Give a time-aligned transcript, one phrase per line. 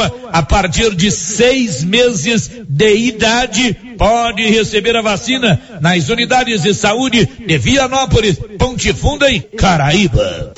[0.00, 7.26] a partir de seis meses de idade pode receber a vacina nas unidades de saúde
[7.26, 10.52] de Vianópolis, Ponte Funda e Caraíba.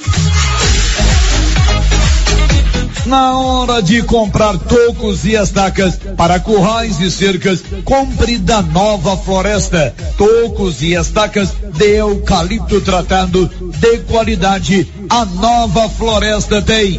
[3.06, 9.94] Na hora de comprar tocos e estacas para currais e cercas, compre da Nova Floresta.
[10.16, 14.88] Tocos e estacas de eucalipto tratado de qualidade.
[15.10, 16.98] A Nova Floresta tem.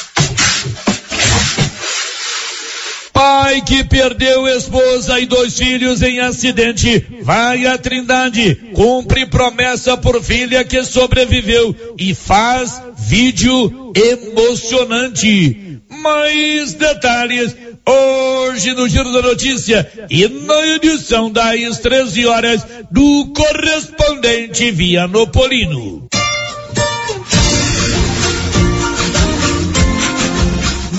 [3.51, 10.23] Pai que perdeu esposa e dois filhos em acidente, vai à Trindade, cumpre promessa por
[10.23, 15.81] filha que sobreviveu e faz vídeo emocionante.
[15.89, 17.53] Mais detalhes
[17.85, 26.07] hoje no Giro da Notícia e na edição das 13 horas do correspondente Vianopolino.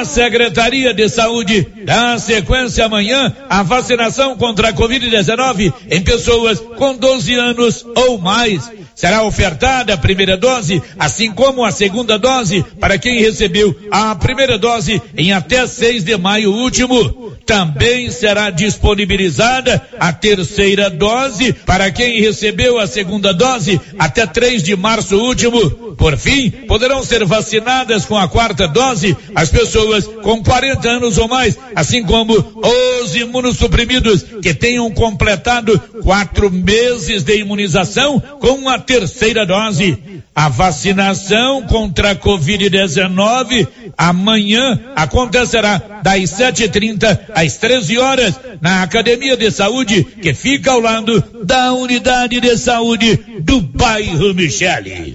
[0.00, 6.96] A Secretaria de Saúde dá sequência amanhã à vacinação contra a Covid-19 em pessoas com
[6.96, 8.79] 12 anos ou mais.
[9.00, 14.58] Será ofertada a primeira dose, assim como a segunda dose para quem recebeu a primeira
[14.58, 17.32] dose em até 6 de maio último.
[17.46, 24.76] Também será disponibilizada a terceira dose para quem recebeu a segunda dose até 3 de
[24.76, 25.70] março último.
[25.96, 31.26] Por fim, poderão ser vacinadas com a quarta dose as pessoas com 40 anos ou
[31.26, 39.46] mais, assim como os imunossuprimidos que tenham completado quatro meses de imunização com a terceira
[39.46, 39.96] dose.
[40.34, 49.50] A vacinação contra a Covid-19 amanhã acontecerá das 7h30 às 13 horas na Academia de
[49.50, 55.14] Saúde, que fica ao lado da Unidade de Saúde do bairro Michele.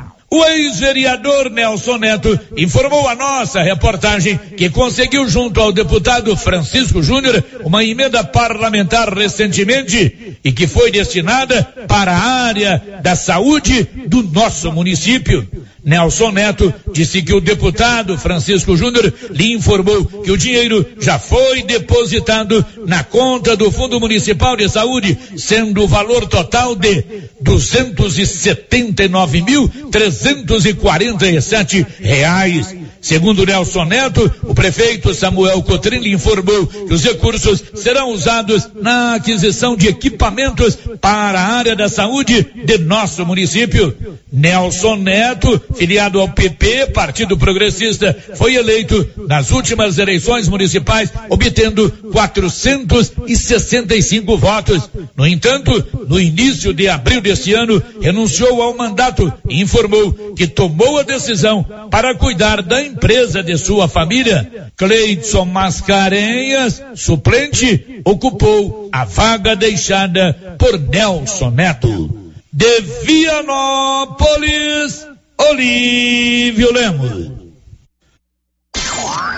[0.33, 7.43] O ex-vereador Nelson Neto informou a nossa reportagem que conseguiu junto ao deputado Francisco Júnior
[7.65, 14.71] uma emenda parlamentar recentemente e que foi destinada para a área da saúde do nosso
[14.71, 15.45] município.
[15.83, 21.63] Nelson Neto disse que o deputado Francisco Júnior lhe informou que o dinheiro já foi
[21.63, 27.03] depositado na conta do Fundo Municipal de Saúde, sendo o valor total de
[27.41, 32.80] duzentos e setenta e mil trezentos e quarenta e sete reais.
[33.01, 39.75] Segundo Nelson Neto, o prefeito Samuel Cotrim informou que os recursos serão usados na aquisição
[39.75, 43.97] de equipamentos para a área da saúde de nosso município.
[44.31, 54.37] Nelson Neto, filiado ao PP, Partido Progressista, foi eleito nas últimas eleições municipais, obtendo 465
[54.37, 54.87] votos.
[55.17, 60.99] No entanto, no início de abril deste ano, renunciou ao mandato e informou que tomou
[60.99, 64.71] a decisão para cuidar da empresa de sua família.
[64.77, 72.17] Cleidson Mascarenhas, suplente, ocupou a vaga deixada por Nelson Neto.
[72.53, 75.07] De Vianópolis,
[75.37, 77.31] Olívio Lemos.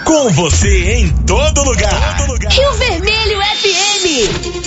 [0.05, 2.17] Com você em todo lugar.
[2.17, 2.51] Todo lugar.
[2.51, 4.63] Rio Vermelho FM.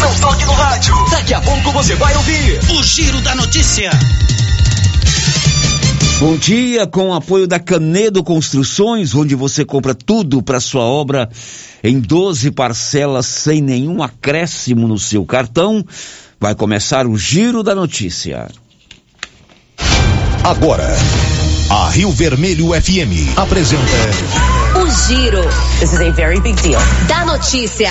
[0.00, 0.94] Não toque no rádio.
[1.10, 3.90] Daqui a pouco você vai ouvir o Giro da Notícia.
[6.20, 11.28] Bom dia, com o apoio da Canedo Construções, onde você compra tudo para sua obra
[11.82, 15.84] em 12 parcelas sem nenhum acréscimo no seu cartão.
[16.40, 18.48] Vai começar o Giro da Notícia.
[20.44, 20.86] Agora,
[21.70, 23.82] a Rio Vermelho FM apresenta
[24.78, 25.42] O Giro.
[25.80, 26.80] This is a very big deal.
[27.08, 27.90] Da notícia.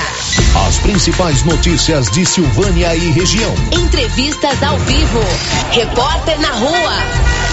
[0.68, 3.54] As principais notícias de Silvânia e região.
[3.74, 5.20] Entrevistas ao vivo.
[5.72, 7.53] Repórter na rua.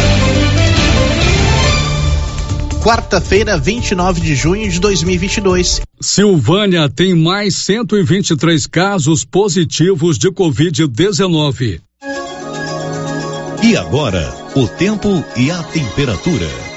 [2.81, 5.81] Quarta-feira, 29 de junho de 2022.
[6.01, 11.79] Silvânia tem mais 123 casos positivos de Covid-19.
[13.63, 16.70] E agora, o tempo e a temperatura.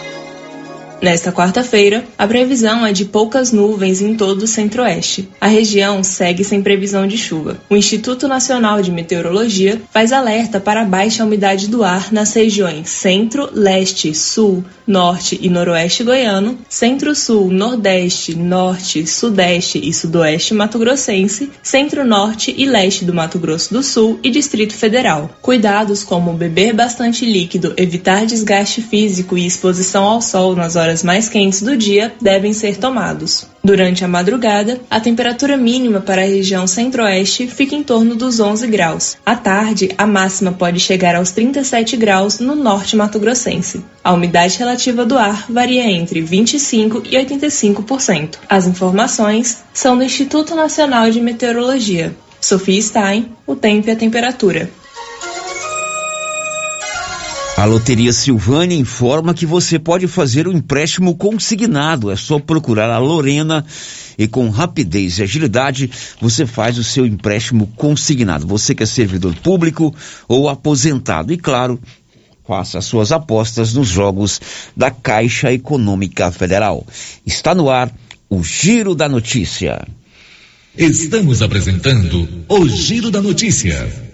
[1.05, 5.29] Nesta quarta-feira, a previsão é de poucas nuvens em todo o centro-oeste.
[5.39, 7.59] A região segue sem previsão de chuva.
[7.69, 12.89] O Instituto Nacional de Meteorologia faz alerta para a baixa umidade do ar nas regiões
[12.89, 22.55] centro, leste, sul, norte e noroeste goiano, centro-sul, nordeste, norte, sudeste e sudoeste mato-grossense, centro-norte
[22.57, 25.31] e leste do Mato Grosso do Sul e Distrito Federal.
[25.43, 31.03] Cuidados como beber bastante líquido, evitar desgaste físico e exposição ao sol nas horas horas
[31.03, 33.47] mais quentes do dia devem ser tomados.
[33.63, 38.67] Durante a madrugada, a temperatura mínima para a região centro-oeste fica em torno dos 11
[38.69, 39.17] graus.
[39.27, 43.83] À tarde, a máxima pode chegar aos 37 graus no norte mato-grossense.
[44.05, 48.39] A umidade relativa do ar varia entre 25 e 85%.
[48.49, 52.15] As informações são do Instituto Nacional de Meteorologia.
[52.41, 54.71] Sofia Stein, o tempo e a temperatura.
[57.57, 62.11] A Loteria Silvânia informa que você pode fazer o um empréstimo consignado.
[62.11, 63.65] É só procurar a Lorena
[64.19, 65.89] e com rapidez e agilidade
[66.21, 68.45] você faz o seu empréstimo consignado.
[68.45, 69.95] Você que é servidor público
[70.27, 71.33] ou aposentado.
[71.33, 71.81] E claro,
[72.45, 74.41] faça suas apostas nos jogos
[74.77, 76.85] da Caixa Econômica Federal.
[77.25, 77.89] Está no ar
[78.29, 79.87] o Giro da Notícia.
[80.77, 84.14] Estamos apresentando o Giro da Notícia.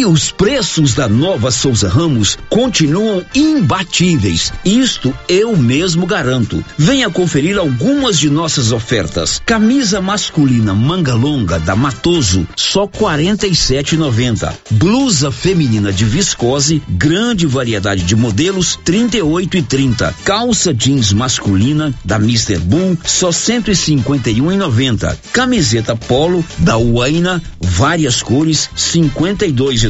[0.00, 4.50] E os preços da nova Souza Ramos continuam imbatíveis.
[4.64, 6.64] Isto eu mesmo garanto.
[6.78, 9.42] Venha conferir algumas de nossas ofertas.
[9.44, 14.50] Camisa masculina manga longa da Matoso, só 47,90.
[14.70, 20.14] Blusa feminina de viscose, grande variedade de modelos, 38 e 30.
[20.24, 22.56] Calça jeans masculina da Mr.
[22.56, 25.14] Bull, só 151,90.
[25.30, 29.89] Camiseta polo da Uaina, várias cores, 52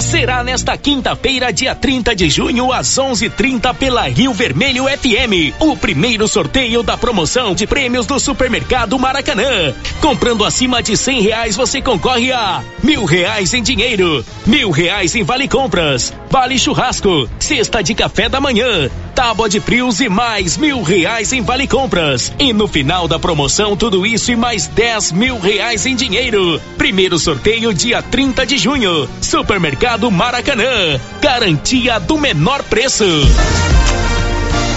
[0.00, 6.26] Será nesta quinta-feira, dia 30 de junho, às 11:30 pela Rio Vermelho FM, o primeiro
[6.26, 9.74] sorteio da promoção de prêmios do Supermercado Maracanã.
[10.00, 15.22] Comprando acima de cem reais, você concorre a mil reais em dinheiro, mil reais em
[15.22, 20.82] vale compras, vale churrasco, cesta de café da manhã, tábua de frios e mais mil
[20.82, 22.32] reais em vale compras.
[22.38, 26.60] E no final da promoção, tudo isso e mais dez mil reais em dinheiro.
[26.78, 29.08] Primeiro sorteio, dia 30 de junho.
[29.20, 31.00] Supermercado Maracanã.
[31.20, 33.04] Garantia do menor preço.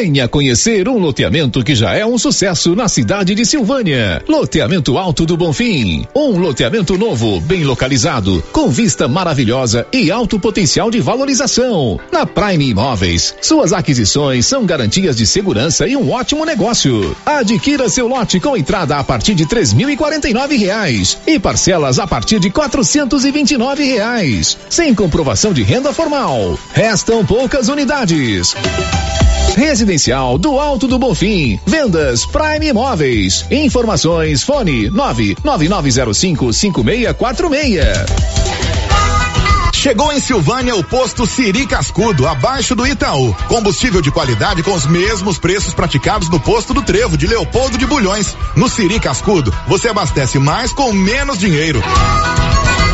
[0.00, 4.22] Venha conhecer um loteamento que já é um sucesso na cidade de Silvânia.
[4.28, 6.06] Loteamento Alto do Bonfim.
[6.14, 11.98] Um loteamento novo, bem localizado, com vista maravilhosa e alto potencial de valorização.
[12.12, 17.16] Na Prime Imóveis, suas aquisições são garantias de segurança e um ótimo negócio.
[17.26, 21.18] Adquira seu lote com entrada a partir de três mil e quarenta e nove reais
[21.26, 25.92] e parcelas a partir de quatrocentos e vinte e nove reais, sem comprovação de renda
[25.92, 26.56] formal.
[26.72, 28.54] Restam poucas unidades.
[29.56, 31.58] Residencial do Alto do Bonfim.
[31.66, 33.44] Vendas Prime Imóveis.
[33.50, 38.48] Informações fone 99905 5646.
[39.78, 43.32] Chegou em Silvânia o posto Siri Cascudo, abaixo do Itaú.
[43.46, 47.86] Combustível de qualidade com os mesmos preços praticados no posto do Trevo de Leopoldo de
[47.86, 48.36] Bulhões.
[48.56, 51.80] No Siri Cascudo, você abastece mais com menos dinheiro.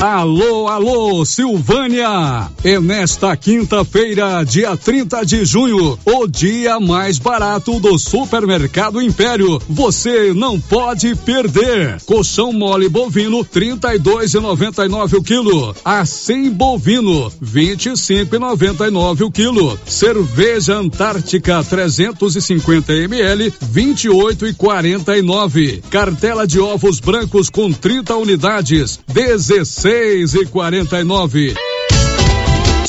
[0.00, 2.48] Alô, alô, Silvânia!
[2.62, 9.60] É nesta quinta-feira, dia 30 de junho, o dia mais barato do Supermercado Império.
[9.68, 12.00] Você não pode perder.
[12.06, 15.74] Colchão mole bovino, trinta e dois e noventa e nove o quilo.
[15.84, 19.76] Assim bovino, vinte e cinco e noventa e nove o quilo.
[19.84, 25.82] Cerveja Antártica, 350 ml, vinte e oito e quarenta e nove.
[25.90, 31.67] Cartela de ovos brancos com 30 unidades, dezesseis 6 e 49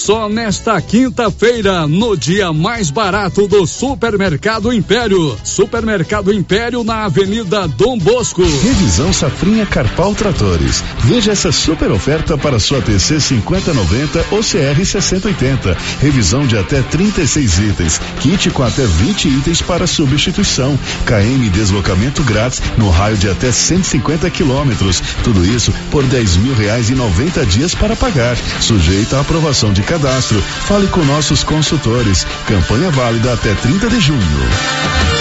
[0.09, 5.37] só nesta quinta-feira, no dia mais barato do Supermercado Império.
[5.43, 8.41] Supermercado Império na Avenida Dom Bosco.
[8.41, 10.83] Revisão Safrinha Carpal Tratores.
[11.03, 15.77] Veja essa super oferta para sua TC 5090 ou CR 6080.
[16.01, 18.01] Revisão de até 36 itens.
[18.19, 20.75] Kit com até 20 itens para substituição.
[21.05, 25.03] KM deslocamento grátis no raio de até 150 quilômetros.
[25.23, 28.35] Tudo isso por 10 mil reais e 90 dias para pagar.
[28.59, 30.41] Sujeito à aprovação de cadastro.
[30.41, 32.25] Fale com nossos consultores.
[32.47, 35.18] Campanha válida até 30 de junho.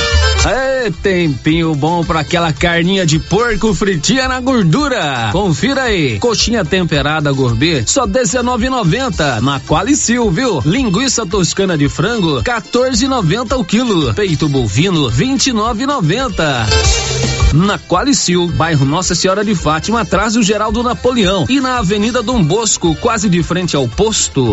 [0.91, 5.31] Tempinho bom para aquela carninha de porco fritinha na gordura.
[5.33, 6.19] Confira aí.
[6.19, 9.41] Coxinha temperada gourmet, só R$19,90.
[9.41, 10.63] Na Qualicil, viu?
[10.65, 14.15] Linguiça toscana de frango, R$14,90 o quilo.
[14.15, 16.67] Peito bovino, R$29,90.
[17.55, 21.47] Na Qualicil, bairro Nossa Senhora de Fátima, atrás do Geraldo Napoleão.
[21.49, 24.53] E na Avenida Dom Bosco, quase de frente ao posto.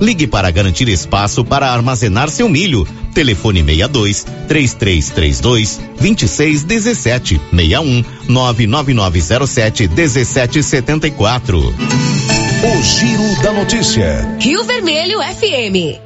[0.00, 2.86] Ligue para garantir espaço para armazenar seu milho.
[3.14, 11.58] Telefone 62 3332 2617 61 99907 1774.
[11.58, 14.36] O Giro da Notícia.
[14.40, 16.00] Rio Vermelho FM.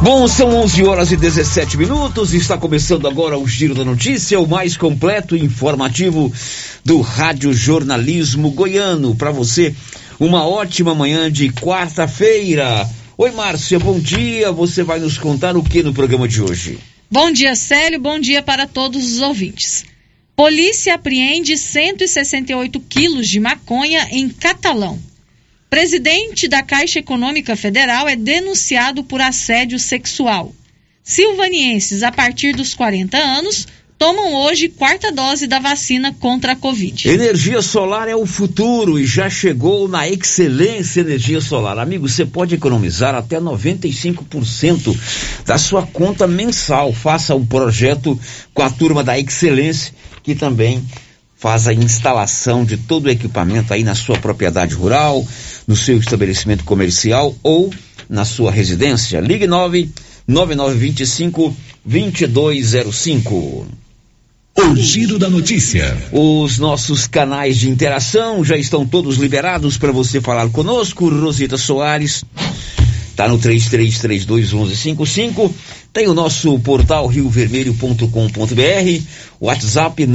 [0.00, 2.32] Bom, são 11 horas e 17 minutos.
[2.32, 6.32] Está começando agora o Giro da Notícia, o mais completo e informativo
[6.84, 9.16] do Rádio Jornalismo Goiano.
[9.16, 9.74] Para você,
[10.18, 12.88] uma ótima manhã de quarta-feira.
[13.16, 14.50] Oi, Márcia, bom dia.
[14.50, 16.78] Você vai nos contar o que no programa de hoje?
[17.10, 18.00] Bom dia, Célio.
[18.00, 19.84] Bom dia para todos os ouvintes.
[20.34, 24.98] Polícia apreende 168 quilos de maconha em Catalão.
[25.70, 30.54] Presidente da Caixa Econômica Federal é denunciado por assédio sexual.
[31.02, 33.66] Silvanienses a partir dos 40 anos
[33.98, 37.08] tomam hoje quarta dose da vacina contra a Covid.
[37.08, 41.78] Energia solar é o futuro e já chegou na Excelência Energia Solar.
[41.78, 44.96] Amigo, você pode economizar até 95%
[45.44, 46.92] da sua conta mensal.
[46.92, 48.18] Faça um projeto
[48.54, 50.84] com a turma da Excelência que também
[51.36, 55.26] faz a instalação de todo o equipamento aí na sua propriedade rural,
[55.66, 57.72] no seu estabelecimento comercial ou
[58.08, 59.20] na sua residência.
[59.20, 59.90] Ligue 9
[60.26, 63.87] 9925 2205.
[64.60, 65.96] O Giro da Notícia.
[66.10, 71.08] Os nossos canais de interação já estão todos liberados para você falar conosco.
[71.08, 72.24] Rosita Soares
[73.18, 75.52] Tá no 33321155.
[75.92, 79.02] Tem o nosso portal riovermelho.com.br,
[79.40, 80.06] WhatsApp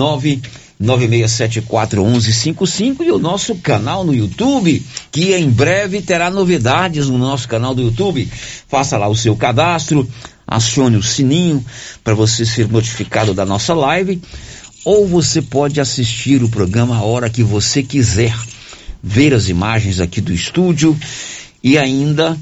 [0.82, 7.76] 996741155 e o nosso canal no YouTube, que em breve terá novidades no nosso canal
[7.76, 8.26] do YouTube.
[8.70, 10.08] Faça lá o seu cadastro,
[10.56, 11.64] acione o sininho
[12.04, 14.22] para você ser notificado da nossa live,
[14.86, 18.36] ou você pode assistir o programa a hora que você quiser,
[19.02, 20.98] ver as imagens aqui do estúdio
[21.64, 22.38] e ainda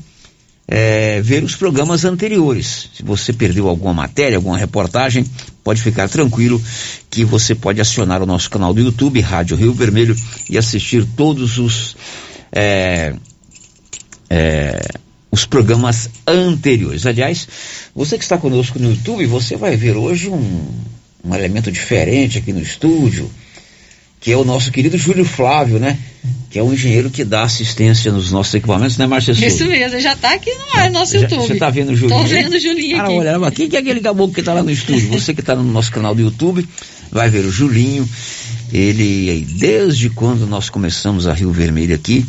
[0.68, 2.90] é, ver os programas anteriores.
[2.96, 5.26] Se você perdeu alguma matéria, alguma reportagem,
[5.64, 6.62] pode ficar tranquilo
[7.10, 10.16] que você pode acionar o nosso canal do YouTube, Rádio Rio Vermelho,
[10.50, 11.96] e assistir todos os,
[12.52, 13.14] é,
[14.30, 14.82] é,
[15.32, 17.06] os programas anteriores.
[17.06, 17.48] Aliás,
[17.96, 20.70] você que está conosco no YouTube, você vai ver hoje um,
[21.24, 23.32] um elemento diferente aqui no estúdio
[24.22, 25.98] que é o nosso querido Júlio Flávio, né?
[26.52, 30.14] Que é o engenheiro que dá assistência nos nossos equipamentos, né, Márcia Isso mesmo, já
[30.14, 31.48] está aqui no ar, nosso já, YouTube.
[31.48, 32.22] Você está vendo o Julinho?
[32.22, 33.18] Estou vendo o Julinho Cara, aqui.
[33.18, 35.10] olha, mas quem que é aquele caboclo que está lá no estúdio?
[35.10, 36.68] Você que está no nosso canal do YouTube,
[37.10, 38.08] vai ver o Julinho.
[38.72, 42.24] Ele, desde quando nós começamos a Rio Vermelho aqui,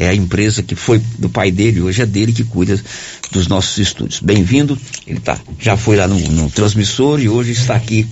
[0.00, 2.82] é a empresa que foi do pai dele, hoje é dele que cuida
[3.30, 4.18] dos nossos estúdios.
[4.18, 8.06] Bem-vindo, ele tá, já foi lá no, no transmissor e hoje está aqui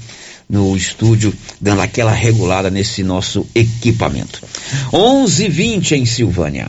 [0.47, 4.43] no estúdio, dando aquela regulada nesse nosso equipamento.
[4.93, 6.69] 11:20 em Silvânia.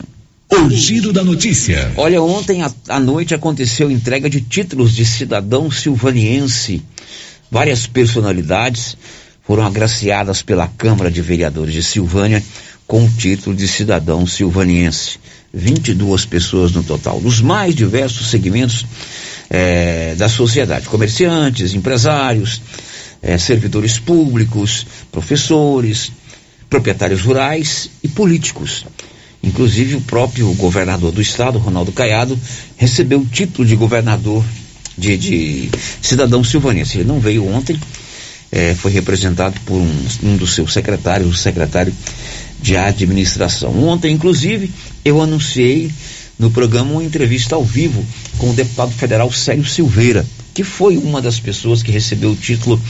[0.49, 1.91] O giro da notícia.
[1.97, 6.81] Olha, ontem à, à noite aconteceu entrega de títulos de cidadão silvaniense.
[7.51, 8.95] Várias personalidades
[9.43, 12.41] foram agraciadas pela Câmara de Vereadores de Silvânia
[12.89, 15.19] com o título de cidadão silvaniense.
[15.53, 18.83] 22 pessoas no total, dos mais diversos segmentos
[19.49, 22.59] eh, da sociedade: comerciantes, empresários,
[23.21, 26.11] eh, servidores públicos, professores,
[26.67, 28.85] proprietários rurais e políticos.
[29.43, 32.37] Inclusive o próprio governador do estado, Ronaldo Caiado,
[32.75, 34.43] recebeu o título de governador
[34.97, 35.69] de, de
[36.01, 36.97] cidadão silvanense.
[36.97, 37.79] Ele não veio ontem,
[38.51, 41.93] eh, foi representado por um, um dos seus secretários, o secretário
[42.61, 43.71] de administração.
[43.87, 44.71] Ontem, inclusive,
[45.03, 45.91] eu anunciei
[46.37, 48.05] no programa uma entrevista ao vivo
[48.37, 52.81] com o deputado federal Célio Silveira, que foi uma das pessoas que recebeu o título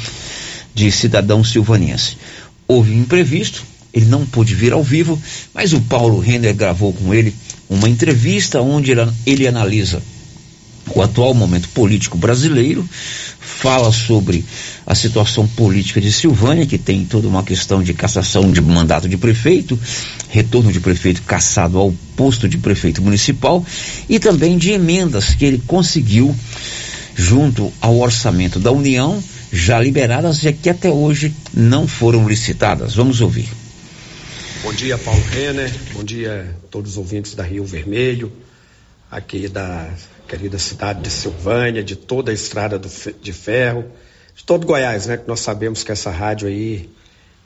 [0.74, 2.18] de cidadão silvanense.
[2.68, 5.20] Houve um imprevisto, ele não pôde vir ao vivo,
[5.54, 7.34] mas o Paulo Renner gravou com ele
[7.68, 10.02] uma entrevista onde ele, ele analisa
[10.96, 12.88] o atual momento político brasileiro,
[13.40, 14.46] fala sobre
[14.86, 19.18] a situação política de Silvânia, que tem toda uma questão de cassação de mandato de
[19.18, 19.78] prefeito,
[20.30, 23.66] retorno de prefeito cassado ao posto de prefeito municipal
[24.08, 26.36] e também de emendas que ele conseguiu
[27.16, 29.22] junto ao orçamento da União,
[29.52, 32.96] já liberadas e que até hoje não foram licitadas.
[32.96, 33.50] Vamos ouvir.
[34.64, 35.72] Bom dia, Paulo Renner.
[35.94, 38.32] Bom dia a todos os ouvintes da Rio Vermelho,
[39.10, 39.90] aqui da
[40.28, 43.86] querida cidade de Silvânia, de toda a estrada do, de ferro,
[44.36, 45.18] de todo Goiás, né?
[45.18, 46.90] Que nós sabemos que essa rádio aí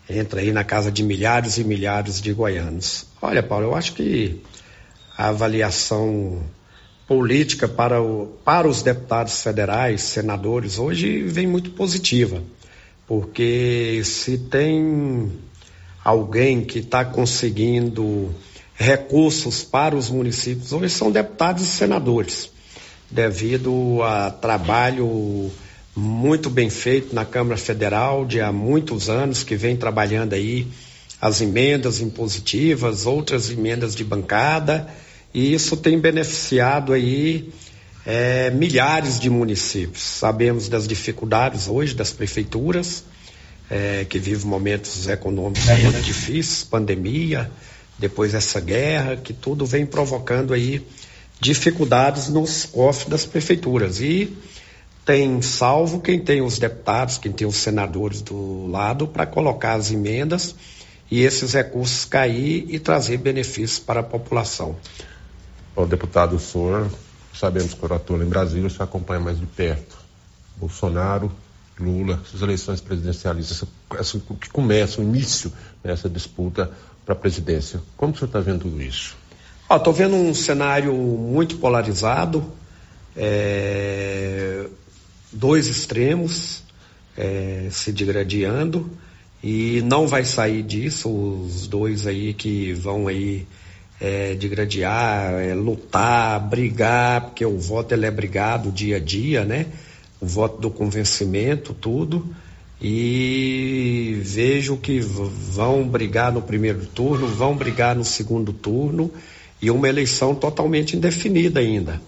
[0.09, 3.05] entra aí na casa de milhares e milhares de goianos.
[3.21, 4.41] Olha, Paulo, eu acho que
[5.17, 6.43] a avaliação
[7.07, 12.41] política para, o, para os deputados federais, senadores, hoje vem muito positiva,
[13.07, 15.31] porque se tem
[16.03, 18.33] alguém que está conseguindo
[18.75, 22.49] recursos para os municípios, hoje são deputados e senadores,
[23.09, 25.51] devido a trabalho
[25.95, 30.67] muito bem feito na Câmara Federal de há muitos anos que vem trabalhando aí
[31.21, 34.89] as emendas impositivas, outras emendas de bancada,
[35.33, 37.49] e isso tem beneficiado aí
[38.05, 40.03] é, milhares de municípios.
[40.03, 43.03] Sabemos das dificuldades hoje das prefeituras,
[43.69, 47.49] é, que vivem momentos econômicos muito difíceis, pandemia,
[47.97, 50.85] depois essa guerra, que tudo vem provocando aí
[51.39, 53.99] dificuldades nos cofres das prefeituras.
[53.99, 54.35] E
[55.05, 59.91] tem salvo quem tem os deputados, quem tem os senadores do lado para colocar as
[59.91, 60.55] emendas
[61.11, 64.75] e esses recursos cair e trazer benefícios para a população.
[65.75, 66.89] O deputado Sor,
[67.33, 69.97] sabemos que o atua em Brasília, você acompanha mais de perto.
[70.57, 71.31] Bolsonaro,
[71.79, 75.51] Lula, essas eleições presidencialistas, essa, essa, que começa o início
[75.83, 76.71] dessa disputa
[77.05, 77.81] para a presidência.
[77.97, 79.15] Como que você está vendo isso?
[79.69, 82.45] Estou vendo um cenário muito polarizado,
[83.15, 84.65] é,
[85.31, 86.63] dois extremos
[87.17, 88.89] é, se digradiando
[89.43, 93.47] e não vai sair disso os dois aí que vão aí
[93.99, 99.67] é, digradiar, é, lutar, brigar, porque o voto ele é brigado dia a dia, né?
[100.19, 102.33] O voto do convencimento, tudo.
[102.83, 109.09] E vejo que vão brigar no primeiro turno, vão brigar no segundo turno
[109.61, 112.01] e uma eleição totalmente indefinida ainda.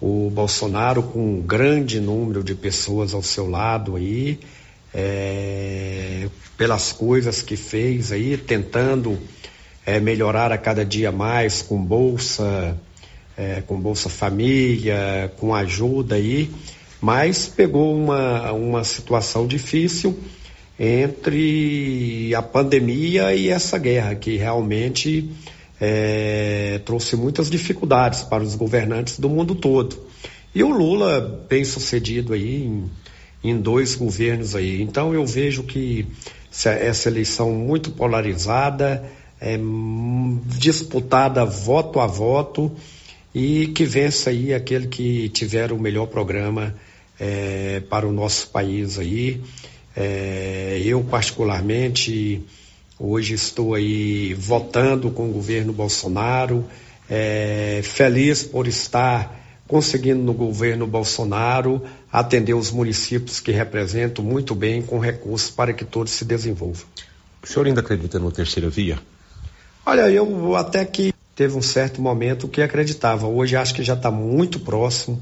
[0.00, 4.38] o Bolsonaro com um grande número de pessoas ao seu lado aí,
[4.92, 9.18] é, pelas coisas que fez aí, tentando
[9.86, 12.76] é, melhorar a cada dia mais com bolsa,
[13.36, 16.50] é, com Bolsa Família, com ajuda aí,
[17.02, 20.16] mas pegou uma, uma situação difícil
[20.78, 25.28] entre a pandemia e essa guerra, que realmente
[25.80, 29.98] é, trouxe muitas dificuldades para os governantes do mundo todo.
[30.54, 32.90] E o Lula, bem sucedido aí em,
[33.42, 34.80] em dois governos aí.
[34.80, 36.06] Então eu vejo que
[36.64, 39.10] essa eleição muito polarizada,
[39.40, 39.58] é,
[40.56, 42.70] disputada voto a voto
[43.34, 46.74] e que vença aí aquele que tiver o melhor programa
[47.18, 49.40] é, para o nosso país aí.
[49.96, 52.42] É, eu particularmente
[52.98, 56.64] hoje estou aí votando com o governo Bolsonaro,
[57.08, 64.82] é, feliz por estar conseguindo no governo Bolsonaro atender os municípios que representam muito bem
[64.82, 66.84] com recursos para que todos se desenvolvam.
[67.42, 68.98] O senhor ainda acredita no terceira via?
[69.84, 73.26] Olha, eu até que teve um certo momento que acreditava.
[73.26, 75.20] Hoje acho que já está muito próximo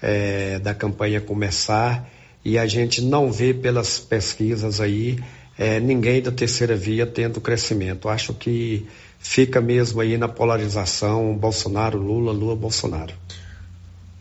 [0.00, 2.08] é, da campanha começar
[2.44, 5.18] e a gente não vê pelas pesquisas aí
[5.58, 8.08] é, ninguém da terceira via tendo crescimento.
[8.08, 8.86] Acho que
[9.18, 13.14] fica mesmo aí na polarização Bolsonaro, Lula, Lula, Bolsonaro.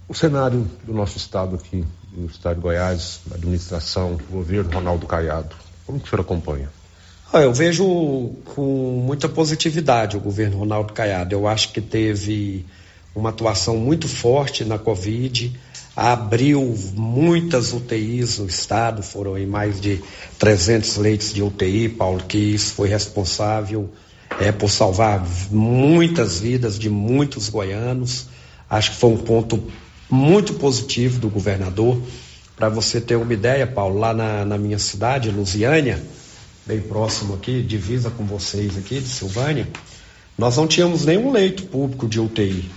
[0.07, 5.55] O cenário do nosso estado aqui, no estado de Goiás, administração, governo Ronaldo Caiado,
[5.85, 6.69] como que o senhor acompanha?
[7.33, 11.33] Ah, eu vejo com muita positividade o governo Ronaldo Caiado.
[11.33, 12.65] Eu acho que teve
[13.15, 15.57] uma atuação muito forte na Covid,
[15.95, 20.01] abriu muitas UTIs no estado, foram em mais de
[20.39, 23.89] 300 leitos de UTI, Paulo, que isso foi responsável
[24.37, 28.27] é, por salvar muitas vidas de muitos goianos.
[28.69, 29.71] Acho que foi um ponto
[30.09, 31.97] muito positivo do governador.
[32.57, 36.03] Para você ter uma ideia, Paulo, lá na, na minha cidade, Lusiânia,
[36.65, 39.67] bem próximo aqui, divisa com vocês aqui de Silvânia,
[40.37, 42.69] nós não tínhamos nenhum leito público de UTI.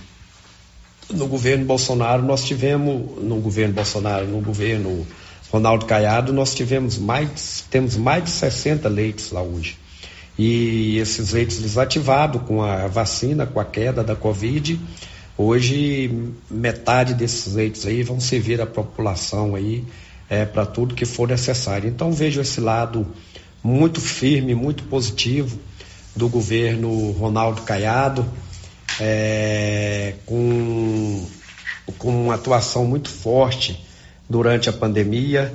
[1.11, 5.05] No governo Bolsonaro nós tivemos, no governo Bolsonaro, no governo
[5.51, 9.77] Ronaldo Caiado, nós tivemos mais, temos mais de 60 leitos lá hoje.
[10.37, 14.79] E esses leitos desativados com a vacina, com a queda da Covid,
[15.37, 16.11] hoje
[16.49, 19.85] metade desses leitos aí vão servir à população aí
[20.29, 21.87] é, para tudo que for necessário.
[21.87, 23.07] Então vejo esse lado
[23.65, 25.59] muito firme, muito positivo
[26.15, 28.23] do governo Ronaldo Caiado,
[28.99, 31.25] é, com,
[31.97, 33.83] com uma atuação muito forte
[34.29, 35.51] durante a pandemia,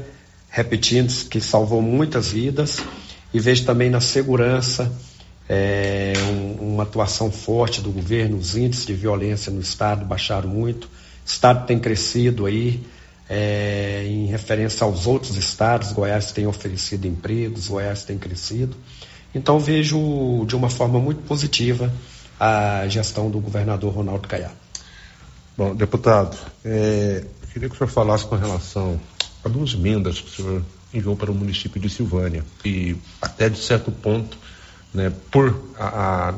[0.48, 2.82] repetindo que salvou muitas vidas,
[3.32, 4.92] e vejo também na segurança
[5.48, 10.86] é, um, uma atuação forte do governo, os índices de violência no estado baixaram muito,
[10.86, 10.90] o
[11.24, 12.80] estado tem crescido aí,
[13.32, 18.76] é, em referência aos outros estados, Goiás tem oferecido empregos, Goiás tem crescido.
[19.32, 21.92] Então vejo de uma forma muito positiva
[22.40, 24.56] a gestão do governador Ronaldo Caiado.
[25.56, 29.00] Bom, deputado, é, queria que o senhor falasse com relação
[29.44, 30.62] a duas emendas que o senhor
[30.92, 34.36] enviou para o município de Silvânia e até de certo ponto,
[34.92, 36.32] né, por a, a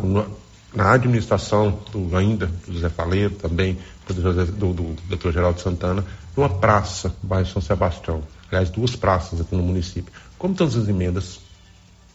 [0.75, 5.31] na administração do ainda do José Faleiro, também do, do, do, do Dr.
[5.31, 6.05] Geraldo Santana,
[6.37, 8.23] uma praça, bairro São Sebastião.
[8.49, 10.13] Aliás, duas praças aqui no município.
[10.39, 11.41] Como estão as emendas?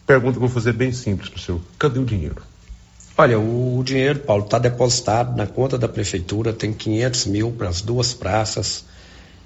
[0.06, 1.60] Pergunta que eu vou fazer bem simples para o senhor.
[1.78, 2.42] Cadê o dinheiro?
[3.16, 7.80] Olha, o dinheiro, Paulo, está depositado na conta da prefeitura, tem 500 mil para as
[7.80, 8.84] duas praças.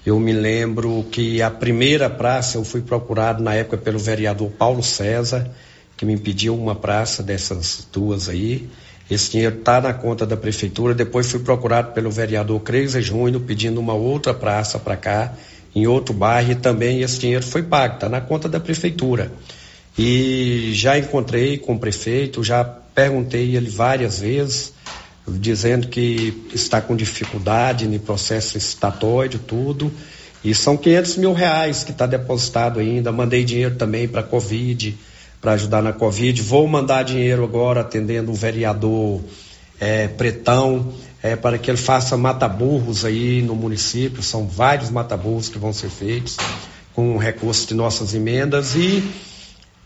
[0.05, 4.83] Eu me lembro que a primeira praça eu fui procurado na época pelo vereador Paulo
[4.83, 5.51] César,
[5.97, 8.69] que me pediu uma praça dessas duas aí.
[9.11, 10.95] Esse dinheiro está na conta da prefeitura.
[10.95, 15.35] Depois fui procurado pelo vereador Creiser Júnior pedindo uma outra praça para cá,
[15.75, 19.33] em outro bairro, e também esse dinheiro foi pago, está na conta da prefeitura.
[19.99, 24.73] E já encontrei com o prefeito, já perguntei ele várias vezes,
[25.27, 29.93] dizendo que está com dificuldade no processo estatório, tudo.
[30.45, 33.13] E são 500 mil reais que está depositado ainda.
[33.13, 34.99] Mandei dinheiro também para a Covid
[35.43, 36.41] para ajudar na Covid.
[36.41, 39.21] Vou mandar dinheiro agora atendendo o vereador
[39.81, 44.23] é, Pretão é, para que ele faça mata-burros aí no município.
[44.23, 46.37] São vários mata-burros que vão ser feitos
[46.95, 49.03] com recurso de nossas emendas e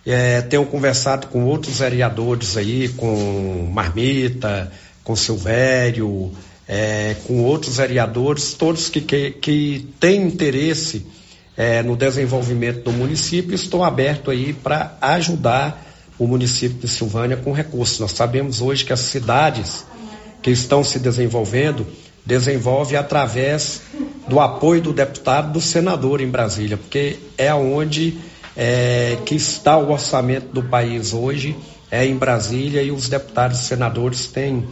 [0.04, 4.70] é, tenho conversado com outros vereadores aí, com Marmita,
[5.02, 6.32] com Silvério,
[6.68, 11.06] é, com outros vereadores, todos que, que, que têm interesse
[11.56, 13.54] é, no desenvolvimento do município.
[13.54, 15.84] Estou aberto aí para ajudar
[16.18, 17.98] o município de Silvânia com recursos.
[17.98, 19.84] Nós sabemos hoje que as cidades
[20.42, 21.86] que estão se desenvolvendo
[22.24, 23.82] desenvolve através
[24.28, 28.18] do apoio do deputado, do senador em Brasília, porque é onde
[28.56, 31.56] é, que está o orçamento do país hoje,
[31.90, 34.66] é em Brasília e os deputados e senadores têm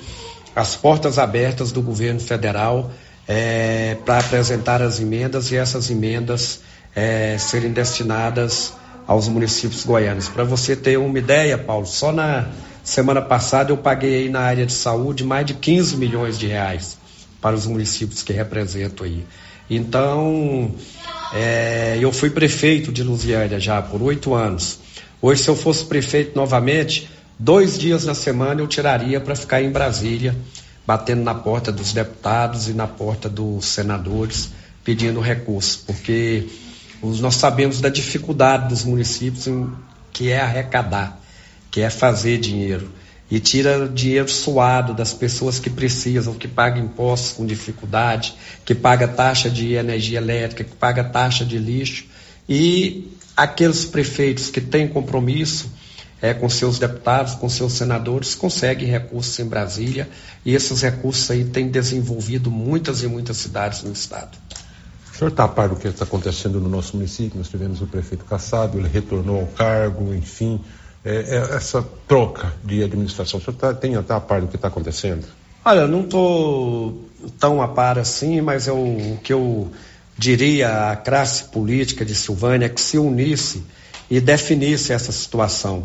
[0.57, 2.91] as portas abertas do governo federal
[3.29, 6.61] é, para apresentar as emendas e essas emendas
[6.95, 8.75] é, serem destinadas
[9.07, 10.29] aos municípios goianos.
[10.29, 12.49] Para você ter uma ideia, Paulo, só na
[12.83, 16.97] semana passada eu paguei aí na área de saúde mais de 15 milhões de reais
[17.41, 19.25] para os municípios que represento aí.
[19.69, 20.75] Então,
[21.35, 24.79] é, eu fui prefeito de Lusiânia já por oito anos.
[25.21, 29.71] Hoje, se eu fosse prefeito novamente, dois dias na semana eu tiraria para ficar em
[29.71, 30.37] Brasília,
[30.87, 34.51] batendo na porta dos deputados e na porta dos senadores,
[34.85, 36.47] pedindo recursos, porque
[37.21, 39.71] nós sabemos da dificuldade dos municípios em,
[40.13, 41.21] que é arrecadar,
[41.71, 42.91] que é fazer dinheiro.
[43.31, 49.09] E tira dinheiro suado das pessoas que precisam, que pagam impostos com dificuldade, que paga
[49.09, 52.07] taxa de energia elétrica, que paga taxa de lixo.
[52.49, 55.73] E aqueles prefeitos que têm compromisso
[56.23, 60.09] é, com seus deputados, com seus senadores, conseguem recursos em Brasília.
[60.45, 64.39] E esses recursos aí têm desenvolvido muitas e muitas cidades no estado.
[65.15, 67.39] O senhor está a par do que está acontecendo no nosso município?
[67.39, 70.61] Nós tivemos o prefeito Cassado, ele retornou ao cargo, enfim.
[71.05, 74.57] É, é, essa troca de administração, o senhor tá, tem está a par do que
[74.57, 75.25] está acontecendo?
[75.65, 77.05] Olha, eu não estou
[77.39, 79.71] tão a par assim, mas eu, o que eu
[80.19, 83.63] diria à classe política de Silvânia é que se unisse
[84.11, 85.85] e definisse essa situação,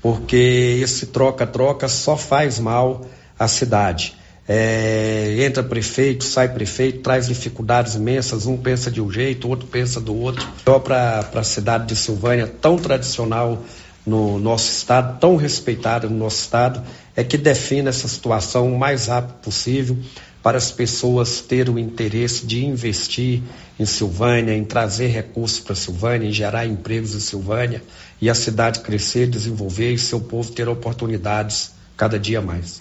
[0.00, 3.04] porque esse troca-troca só faz mal
[3.36, 4.17] à cidade.
[4.48, 10.00] É, entra prefeito, sai prefeito, traz dificuldades imensas, um pensa de um jeito, outro pensa
[10.00, 10.48] do outro.
[10.64, 13.62] Só para a cidade de Silvânia, tão tradicional
[14.06, 16.82] no nosso estado, tão respeitada no nosso estado,
[17.14, 19.98] é que define essa situação o mais rápido possível
[20.42, 23.42] para as pessoas terem o interesse de investir
[23.78, 27.82] em Silvânia, em trazer recursos para Silvânia, em gerar empregos em Silvânia
[28.18, 32.78] e a cidade crescer, desenvolver e seu povo ter oportunidades cada dia mais.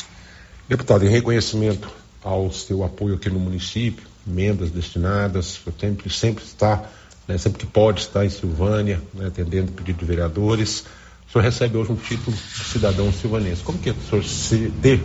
[0.68, 1.90] Deputado, em reconhecimento
[2.22, 6.84] ao seu apoio aqui no município, emendas destinadas, sempre, sempre está,
[7.26, 10.84] né, sempre que pode estar em Silvânia, né, atendendo pedido de vereadores.
[11.28, 13.64] O senhor recebe hoje um título de cidadão silvanense.
[13.64, 15.02] Como que é o senhor se ter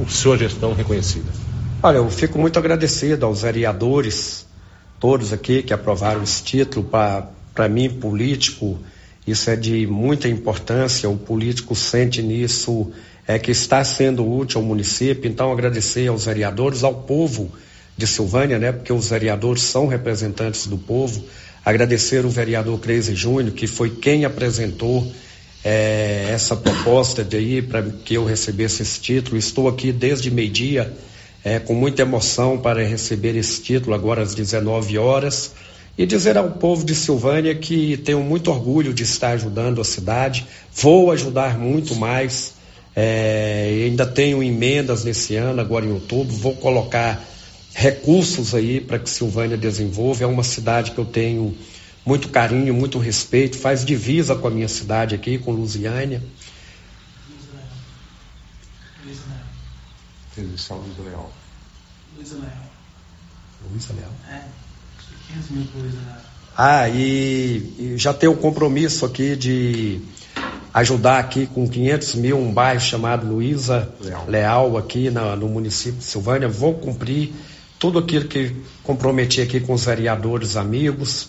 [0.00, 1.30] a sua gestão reconhecida?
[1.82, 4.46] Olha, eu fico muito agradecido aos vereadores,
[5.00, 6.84] todos aqui que aprovaram esse título.
[6.84, 8.78] Para mim, político,
[9.26, 11.10] isso é de muita importância.
[11.10, 12.92] O político sente nisso
[13.26, 15.30] é, que está sendo útil ao município.
[15.30, 17.50] Então, agradecer aos vereadores, ao povo
[17.96, 18.72] de Silvânia, né?
[18.72, 21.24] Porque os vereadores são representantes do povo.
[21.64, 25.10] Agradecer o vereador Cleise Júnior, que foi quem apresentou
[25.64, 29.38] é, essa proposta de aí para que eu recebesse esse título.
[29.38, 30.92] Estou aqui desde meio-dia,
[31.42, 35.52] é, com muita emoção para receber esse título agora às 19 horas
[35.96, 40.46] e dizer ao povo de Silvânia que tenho muito orgulho de estar ajudando a cidade,
[40.74, 42.54] vou ajudar muito mais
[42.96, 47.22] é, ainda tenho emendas nesse ano, agora em outubro, vou colocar
[47.74, 50.24] recursos aí para que Silvânia desenvolva.
[50.24, 51.56] É uma cidade que eu tenho
[52.06, 56.22] muito carinho, muito respeito, faz divisa com a minha cidade aqui, com Lusiânia.
[59.02, 59.22] Luísa
[61.02, 61.32] Leal.
[62.16, 62.70] Luísa Leal.
[63.70, 64.12] Luísa Leal.
[64.30, 64.44] É,
[65.28, 66.20] 500 mil por Luísa Leal.
[66.56, 70.00] Ah, e, e já tenho o compromisso aqui de
[70.74, 74.24] ajudar aqui com 500 mil um bairro chamado Luísa Leal.
[74.26, 76.48] Leal, aqui na, no município de Silvânia.
[76.48, 77.32] Vou cumprir
[77.78, 81.28] tudo aquilo que comprometi aqui com os vereadores amigos.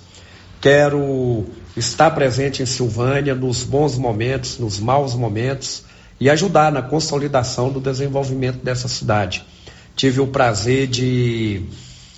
[0.60, 1.46] Quero
[1.78, 5.84] estar presente em Silvânia nos bons momentos, nos maus momentos
[6.20, 9.46] e ajudar na consolidação do desenvolvimento dessa cidade.
[9.96, 11.62] Tive o prazer de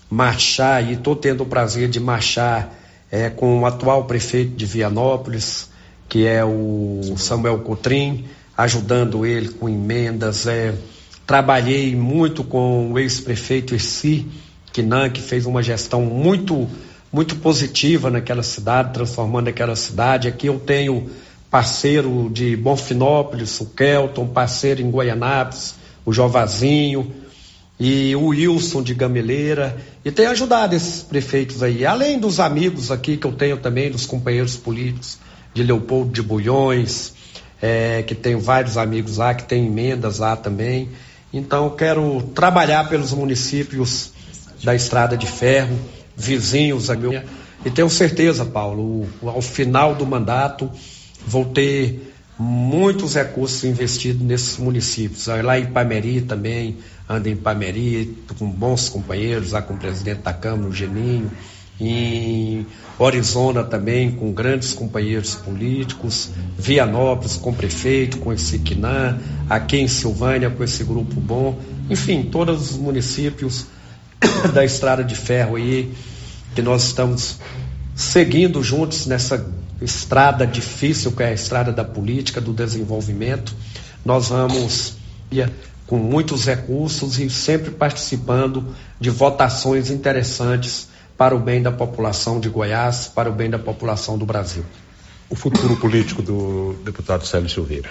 [0.09, 2.73] marchar e estou tendo o prazer de marchar
[3.11, 5.69] é, com o atual prefeito de Vianópolis,
[6.17, 8.25] que é o Samuel Cotrim,
[8.57, 10.47] ajudando ele com emendas.
[10.47, 10.73] É,
[11.27, 14.25] trabalhei muito com o ex-prefeito Essi
[14.73, 16.67] Quinan, que fez uma gestão muito,
[17.13, 20.27] muito positiva naquela cidade, transformando aquela cidade.
[20.27, 21.07] Aqui eu tenho
[21.51, 27.13] parceiro de Bonfinópolis, o Kelton, parceiro em Goianápolis, o Jovazinho
[27.79, 29.77] e o Wilson de Gameleira.
[30.03, 34.07] E tenho ajudado esses prefeitos aí, além dos amigos aqui que eu tenho também, dos
[34.07, 35.19] companheiros políticos
[35.57, 37.13] de Leopoldo de Bulhões,
[37.59, 40.89] é, que tenho vários amigos lá, que tem emendas lá também.
[41.33, 44.11] Então, quero trabalhar pelos municípios
[44.63, 45.77] da Estrada de Ferro,
[46.15, 46.89] vizinhos
[47.65, 50.69] E tenho certeza, Paulo, ao final do mandato,
[51.25, 55.25] vou ter muitos recursos investidos nesses municípios.
[55.25, 56.77] Lá em Pameri também,
[57.09, 61.31] ando em Pameri, com bons companheiros, lá com o presidente da Câmara, o Geninho,
[61.79, 62.65] em
[62.97, 69.19] Orizona também, com grandes companheiros políticos, Vianópolis com prefeito, com esse Quinã,
[69.49, 71.59] aqui em Silvânia com esse grupo bom,
[71.89, 73.67] enfim, todos os municípios
[74.53, 75.93] da estrada de ferro aí,
[76.55, 77.37] que nós estamos
[77.95, 79.45] seguindo juntos nessa
[79.79, 83.53] estrada difícil que é a estrada da política, do desenvolvimento.
[84.03, 84.95] Nós vamos
[85.85, 90.87] com muitos recursos e sempre participando de votações interessantes
[91.17, 94.63] para o bem da população de Goiás, para o bem da população do Brasil.
[95.29, 97.89] O futuro político do deputado Célio Silveira.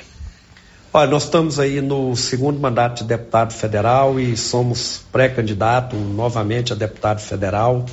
[0.93, 6.77] Olha, nós estamos aí no segundo mandato de deputado federal e somos pré-candidato novamente a
[6.77, 7.85] deputado federal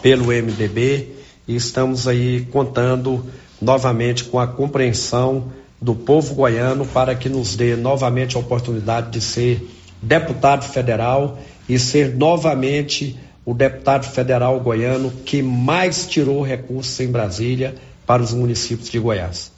[0.00, 1.16] pelo MDB
[1.46, 3.26] e estamos aí contando
[3.60, 9.20] novamente com a compreensão do povo goiano para que nos dê novamente a oportunidade de
[9.20, 9.68] ser
[10.00, 17.76] deputado federal e ser novamente o deputado federal goiano que mais tirou recursos em Brasília
[18.04, 19.52] para os municípios de Goiás.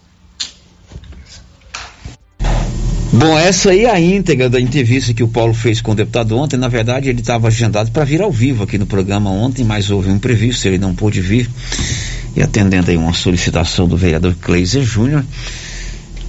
[3.11, 6.37] Bom, essa aí é a íntegra da entrevista que o Paulo fez com o deputado
[6.37, 6.59] ontem.
[6.59, 10.11] Na verdade, ele estava agendado para vir ao vivo aqui no programa ontem, mas houve
[10.11, 11.49] um imprevisto, ele não pôde vir.
[12.37, 15.25] E atendendo aí uma solicitação do vereador Kleiser Júnior,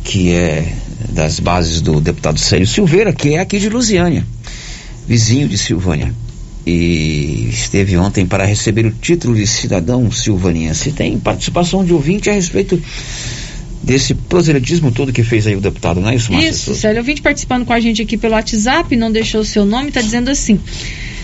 [0.05, 0.73] que é
[1.09, 4.25] das bases do deputado Sérgio Silveira, que é aqui de Lusiânia,
[5.05, 6.13] vizinho de Silvânia.
[6.65, 10.91] E esteve ontem para receber o título de cidadão silvaniense.
[10.91, 12.81] Tem participação de ouvinte a respeito
[13.81, 16.49] desse proselitismo todo que fez aí o deputado, não é isso, Márcia?
[16.49, 16.99] Isso, Célio.
[16.99, 20.29] Ouvinte participando com a gente aqui pelo WhatsApp, não deixou o seu nome, está dizendo
[20.29, 20.59] assim.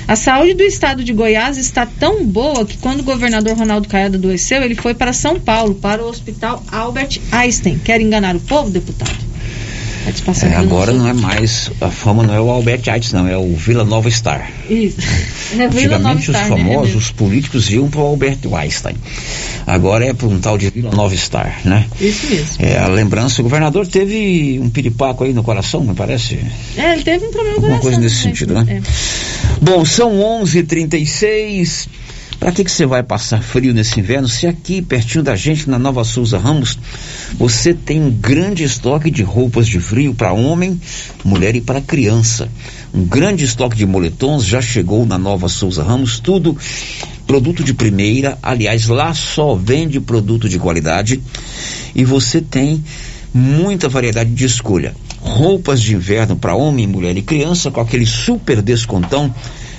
[0.08, 4.18] A saúde do estado de Goiás está tão boa que quando o governador Ronaldo Caiado
[4.18, 7.80] adoeceu, ele foi para São Paulo, para o hospital Albert Einstein.
[7.80, 9.25] Quer enganar o povo, deputado?
[10.44, 13.56] É, agora não é mais, a fama não é o Albert Einstein, não, é o
[13.56, 14.52] Vila Nova Star.
[14.70, 14.98] Isso.
[15.58, 16.48] É Vila Nova os Star, né?
[16.50, 16.98] famosos, né?
[16.98, 18.96] os políticos iam para o Albert Einstein.
[19.66, 21.88] Agora é para um tal de Vila Nova Star, né?
[22.00, 22.48] Isso mesmo.
[22.60, 26.40] É, a lembrança, o governador teve um piripaco aí no coração, me parece.
[26.78, 28.66] É, ele teve um problema no Alguma coisa nesse sentido, né?
[28.70, 28.82] É.
[29.60, 30.12] Bom, são
[30.44, 31.88] 11h36.
[32.46, 35.80] Para que, que você vai passar frio nesse inverno se aqui, pertinho da gente, na
[35.80, 36.78] Nova Souza Ramos,
[37.40, 40.80] você tem um grande estoque de roupas de frio para homem,
[41.24, 42.48] mulher e para criança.
[42.94, 46.56] Um grande estoque de moletons já chegou na Nova Souza Ramos, tudo
[47.26, 48.38] produto de primeira.
[48.44, 51.20] Aliás, lá só vende produto de qualidade
[51.96, 52.84] e você tem
[53.34, 54.96] muita variedade de escolha.
[55.20, 59.34] Roupas de inverno para homem, mulher e criança com aquele super descontão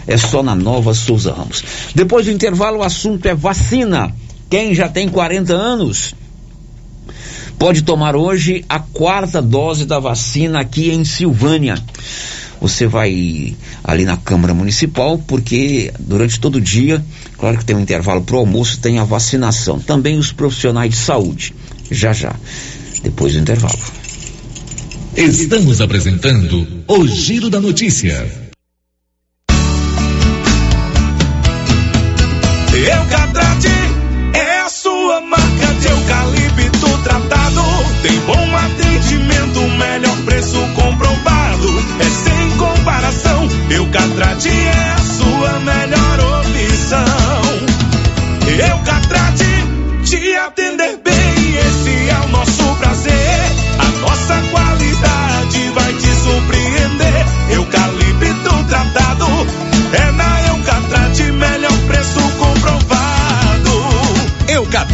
[0.07, 1.63] é só na Nova Souza Ramos.
[1.95, 4.15] Depois do intervalo, o assunto é vacina.
[4.49, 6.15] Quem já tem 40 anos
[7.59, 11.77] pode tomar hoje a quarta dose da vacina aqui em Silvânia.
[12.61, 13.55] Você vai
[13.85, 17.05] ali na Câmara Municipal, porque durante todo o dia,
[17.37, 19.79] claro que tem um intervalo para o almoço, tem a vacinação.
[19.79, 21.55] Também os profissionais de saúde.
[21.91, 22.35] Já já,
[23.03, 23.79] depois do intervalo.
[25.17, 28.46] Estamos apresentando o Giro da Notícia.
[43.71, 47.05] Eucatrate é a sua melhor opção.
[48.47, 49.45] Eucatrate
[50.05, 51.06] te atender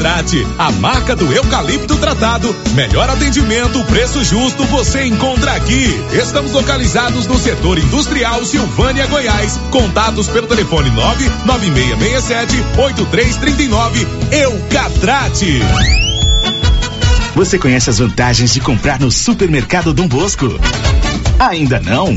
[0.03, 2.53] Eucatrate, a marca do eucalipto tratado.
[2.75, 5.95] Melhor atendimento, preço justo, você encontra aqui.
[6.13, 9.61] Estamos localizados no setor industrial Silvânia, Goiás.
[9.71, 14.09] Contatos pelo telefone 99667 8339.
[14.33, 15.61] Eucatrate.
[17.37, 20.49] Você conhece as vantagens de comprar no supermercado Dom Bosco?
[21.39, 22.17] Ainda não?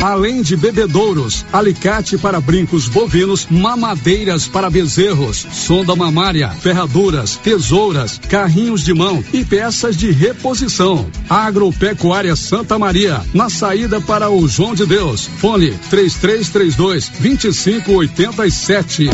[0.00, 8.84] Além de bebedouros, alicate para brincos bovinos, mamadeiras para bezerros, sonda mamária, ferraduras, tesouras, carrinhos
[8.84, 11.06] de mão e peças de reposição.
[11.28, 15.28] Agropecuária Santa Maria, na saída para o João de Deus.
[15.38, 19.10] Fone 3332 2587.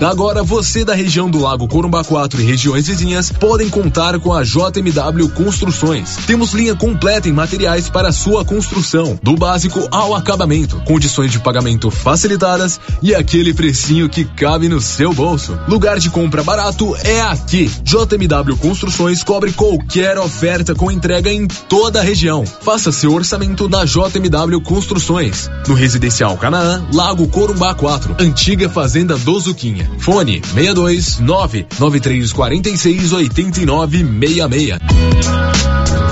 [0.00, 4.42] Agora você da região do Lago Corumbá 4 e regiões vizinhas podem contar com a
[4.42, 6.16] JMW Construções.
[6.26, 11.90] Temos linha completa em materiais para sua construção, do básico ao acabamento, condições de pagamento
[11.90, 15.58] facilitadas e aquele precinho que cabe no seu bolso.
[15.68, 17.70] Lugar de compra barato é aqui.
[17.84, 22.46] JMW Construções cobre qualquer oferta com entrega em toda a região.
[22.46, 25.50] Faça seu orçamento na JMW Construções.
[25.68, 29.90] No Residencial Canaã, Lago Corumbá 4, antiga Fazenda do Zuquinha.
[29.98, 36.11] Fone 62 99346 8966.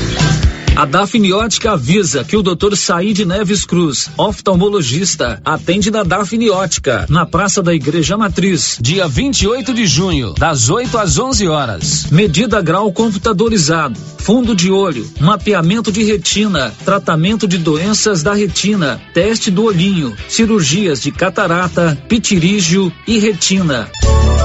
[0.75, 2.75] A Dafniótica avisa que o Dr.
[2.75, 9.85] Said Neves Cruz, oftalmologista, atende na Dafniótica, na Praça da Igreja Matriz, dia 28 de
[9.85, 12.07] junho, das 8 às 11 horas.
[12.09, 19.51] Medida grau computadorizado, fundo de olho, mapeamento de retina, tratamento de doenças da retina, teste
[19.51, 23.89] do olhinho, cirurgias de catarata, pitirígio e retina.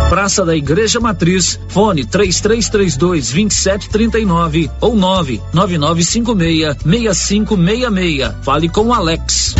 [0.09, 4.95] Praça da Igreja Matriz, fone 3332 2739 ou
[6.23, 8.35] 99956 6566.
[8.43, 9.55] Fale com o Alex.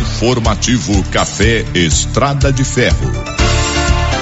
[0.00, 3.37] Informativo Café Estrada de Ferro.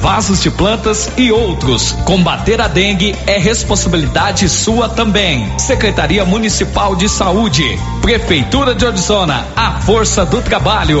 [0.00, 1.92] vasos de plantas e outros.
[2.04, 5.58] Combater a dengue é responsabilidade sua também.
[5.58, 11.00] Secretaria Municipal de Saúde, Prefeitura de Orizona, a força do trabalho.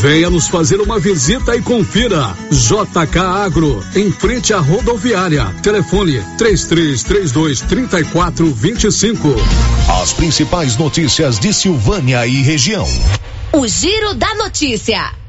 [0.00, 2.34] Venha nos fazer uma visita e confira.
[2.50, 5.44] JK Agro, em frente à rodoviária.
[5.62, 9.28] Telefone 3332 3425.
[10.00, 12.88] As principais notícias de Silvânia e região.
[13.52, 15.19] O Giro da Notícia.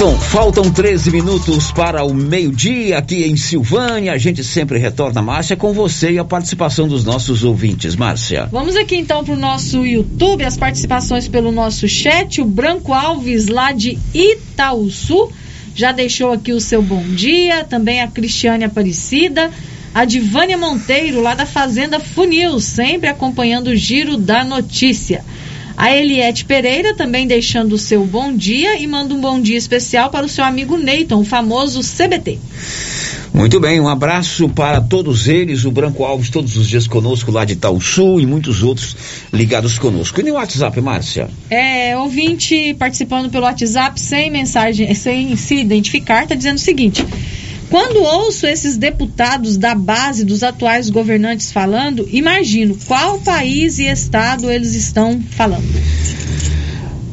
[0.00, 4.14] Bom, faltam 13 minutos para o meio-dia aqui em Silvânia.
[4.14, 7.96] A gente sempre retorna, Márcia, com você e a participação dos nossos ouvintes.
[7.96, 8.48] Márcia.
[8.50, 12.40] Vamos aqui então para o nosso YouTube, as participações pelo nosso chat.
[12.40, 15.30] O Branco Alves, lá de Itaúsu,
[15.74, 17.62] já deixou aqui o seu bom dia.
[17.64, 19.50] Também a Cristiane Aparecida.
[19.94, 25.22] A Divânia Monteiro, lá da Fazenda Funil, sempre acompanhando o giro da notícia.
[25.80, 30.10] A Eliette Pereira também deixando o seu bom dia e manda um bom dia especial
[30.10, 32.38] para o seu amigo Neyton, o famoso CBT.
[33.32, 37.46] Muito bem, um abraço para todos eles, o Branco Alves todos os dias conosco lá
[37.46, 38.94] de Sul e muitos outros
[39.32, 40.20] ligados conosco.
[40.20, 41.30] E no WhatsApp, Márcia?
[41.48, 47.06] É, ouvinte participando pelo WhatsApp sem mensagem, sem se identificar, está dizendo o seguinte:
[47.70, 54.50] quando ouço esses deputados da base dos atuais governantes falando, imagino qual país e estado
[54.50, 55.64] eles estão falando.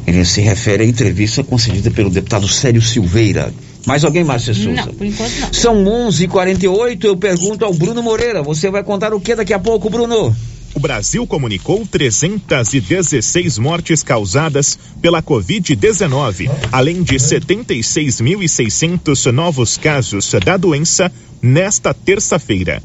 [0.06, 3.52] Ele se refere à entrevista concedida pelo deputado Célio Silveira.
[3.86, 4.72] Mais alguém, Márcia Souza?
[4.72, 5.52] Não, por enquanto não.
[5.52, 8.42] São 11h48, eu pergunto ao Bruno Moreira.
[8.42, 10.34] Você vai contar o que daqui a pouco, Bruno?
[10.74, 21.10] O Brasil comunicou 316 mortes causadas pela Covid-19, além de 76.600 novos casos da doença
[21.42, 22.82] nesta terça-feira.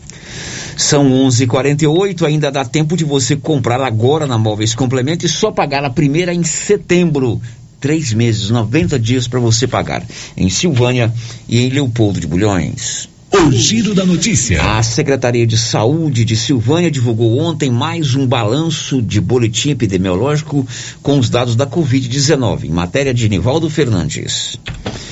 [0.76, 5.84] São 11:48, ainda dá tempo de você comprar agora na Móveis Complemento e só pagar
[5.84, 7.42] a primeira em setembro.
[7.80, 10.04] Três meses, 90 dias para você pagar.
[10.38, 11.14] Em Silvânia
[11.50, 13.10] e em Leopoldo de Bulhões.
[13.36, 14.62] O giro da notícia.
[14.78, 20.66] A Secretaria de Saúde de Silvânia divulgou ontem mais um balanço de boletim epidemiológico
[21.02, 24.60] com os dados da Covid-19, em matéria de Nivaldo Fernandes.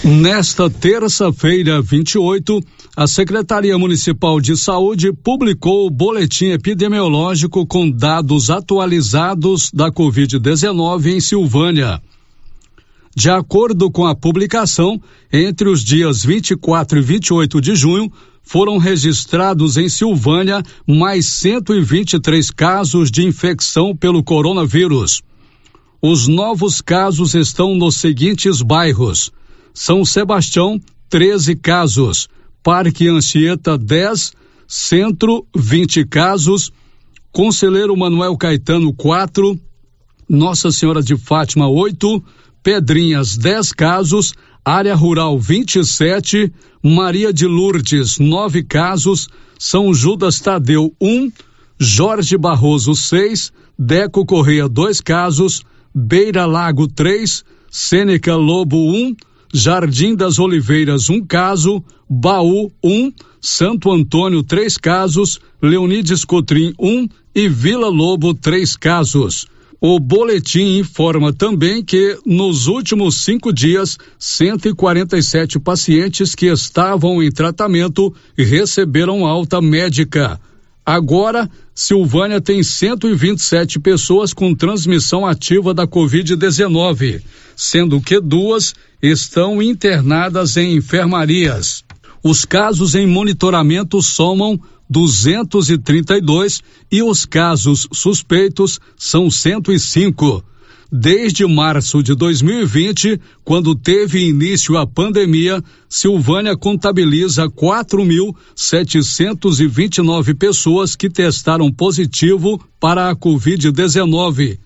[0.04, 2.64] Nesta terça-feira, 28,
[2.96, 11.20] a Secretaria Municipal de Saúde publicou o boletim epidemiológico com dados atualizados da Covid-19 em
[11.20, 12.00] Silvânia.
[13.16, 15.02] De acordo com a publicação,
[15.32, 23.12] entre os dias 24 e 28 de junho, foram registrados em Silvânia mais 123 casos
[23.12, 25.22] de infecção pelo coronavírus.
[26.02, 29.32] Os novos casos estão nos seguintes bairros:
[29.74, 32.28] São Sebastião, 13 casos,
[32.64, 34.34] Parque Anchieta, 10,
[34.68, 36.72] Centro, 20 casos,
[37.32, 39.60] Conselheiro Manuel Caetano, 4,
[40.28, 42.24] Nossa Senhora de Fátima, 8,
[42.64, 44.34] Pedrinhas, 10 casos,
[44.64, 46.52] Área Rural 27,
[46.84, 51.32] Maria de Lourdes, 9 casos, São Judas Tadeu, 1,
[51.80, 59.16] Jorge Barroso, 6, Deco Correia, 2 casos, Beira Lago, 3, Sêneca Lobo, 1,
[59.54, 67.50] Jardim das Oliveiras, um caso, Baú, um, Santo Antônio, três casos, Leonides Cotrim, um e
[67.50, 69.48] Vila Lobo, três casos.
[69.84, 78.14] O boletim informa também que, nos últimos cinco dias, 147 pacientes que estavam em tratamento
[78.38, 80.40] receberam alta médica.
[80.86, 87.24] Agora, Silvânia tem 127 pessoas com transmissão ativa da Covid-19,
[87.56, 91.84] sendo que duas estão internadas em enfermarias.
[92.24, 94.62] Os casos em monitoramento somam
[94.92, 96.62] 232
[96.92, 100.44] e os casos suspeitos são 105.
[100.92, 111.72] Desde março de 2020, quando teve início a pandemia, Silvânia contabiliza 4.729 pessoas que testaram
[111.72, 114.60] positivo para a Covid-19.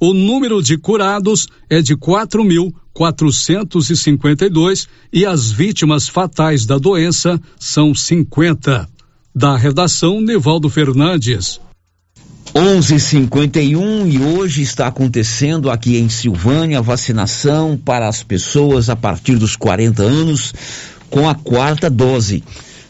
[0.00, 8.95] O número de curados é de 4.452 e as vítimas fatais da doença são 50.
[9.38, 11.60] Da redação, Nivaldo Fernandes.
[12.54, 19.36] 11:51 e hoje está acontecendo aqui em Silvânia a vacinação para as pessoas a partir
[19.36, 20.54] dos 40 anos
[21.10, 22.42] com a quarta dose.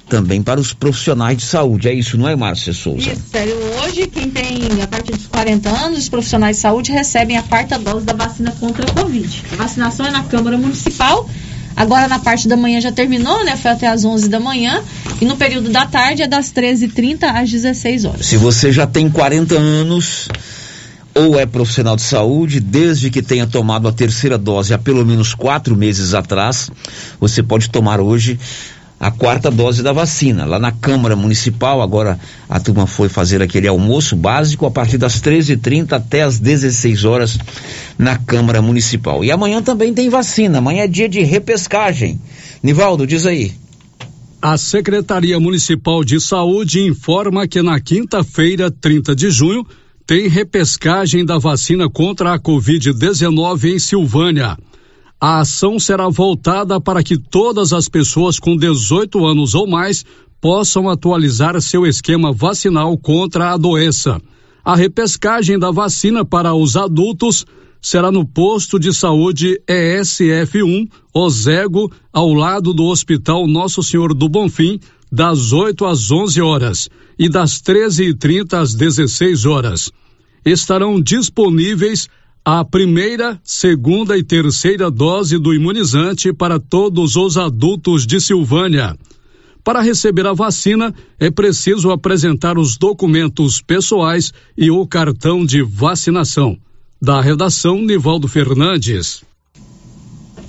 [0.08, 1.88] Também para os profissionais de saúde.
[1.88, 3.10] É isso, não é, Márcia Souza?
[3.10, 3.56] Isso, sério.
[3.82, 7.76] Hoje, quem tem a partir dos 40 anos, os profissionais de saúde recebem a quarta
[7.76, 9.42] dose da vacina contra a Covid.
[9.50, 11.28] A vacinação é na Câmara Municipal
[11.76, 13.56] Agora na parte da manhã já terminou, né?
[13.56, 14.82] Foi até às 11 da manhã.
[15.20, 18.26] E no período da tarde é das 13h30 às 16 horas.
[18.26, 20.28] Se você já tem 40 anos
[21.14, 25.34] ou é profissional de saúde, desde que tenha tomado a terceira dose há pelo menos
[25.34, 26.70] quatro meses atrás,
[27.18, 28.38] você pode tomar hoje
[28.98, 30.44] a quarta dose da vacina.
[30.44, 32.18] Lá na Câmara Municipal, agora
[32.48, 37.38] a turma foi fazer aquele almoço básico a partir das 13h30 até as 16 horas
[37.98, 39.24] na Câmara Municipal.
[39.24, 42.20] E amanhã também tem vacina, amanhã é dia de repescagem.
[42.62, 43.52] Nivaldo, diz aí.
[44.40, 49.66] A Secretaria Municipal de Saúde informa que na quinta-feira, 30 de junho,
[50.06, 54.56] tem repescagem da vacina contra a Covid-19 em Silvânia.
[55.20, 60.04] A ação será voltada para que todas as pessoas com 18 anos ou mais
[60.40, 64.20] possam atualizar seu esquema vacinal contra a doença.
[64.62, 67.46] A repescagem da vacina para os adultos
[67.80, 74.78] será no posto de saúde ESF1, Ozego, ao lado do Hospital Nosso Senhor do Bonfim,
[75.10, 76.88] das 8 às 11 horas
[77.18, 79.90] e das 13h30 às 16 horas.
[80.44, 82.08] Estarão disponíveis
[82.48, 88.96] a primeira, segunda e terceira dose do imunizante para todos os adultos de Silvânia.
[89.64, 96.56] Para receber a vacina, é preciso apresentar os documentos pessoais e o cartão de vacinação.
[97.02, 99.24] Da redação, Nivaldo Fernandes.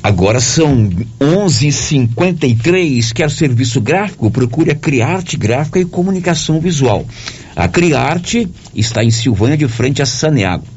[0.04, 3.12] Agora são 11:53.
[3.12, 4.30] Quer serviço gráfico?
[4.30, 7.08] Procure a Criarte Gráfica e Comunicação Visual.
[7.56, 10.77] A Criarte está em Silvânia, de frente a Saneago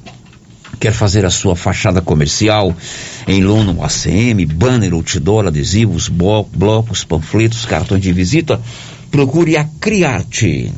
[0.81, 2.75] quer fazer a sua fachada comercial
[3.29, 8.59] em lona ACM, banner, outdoor, adesivos, blocos, panfletos, cartões de visita,
[9.11, 10.73] procure a Criarte.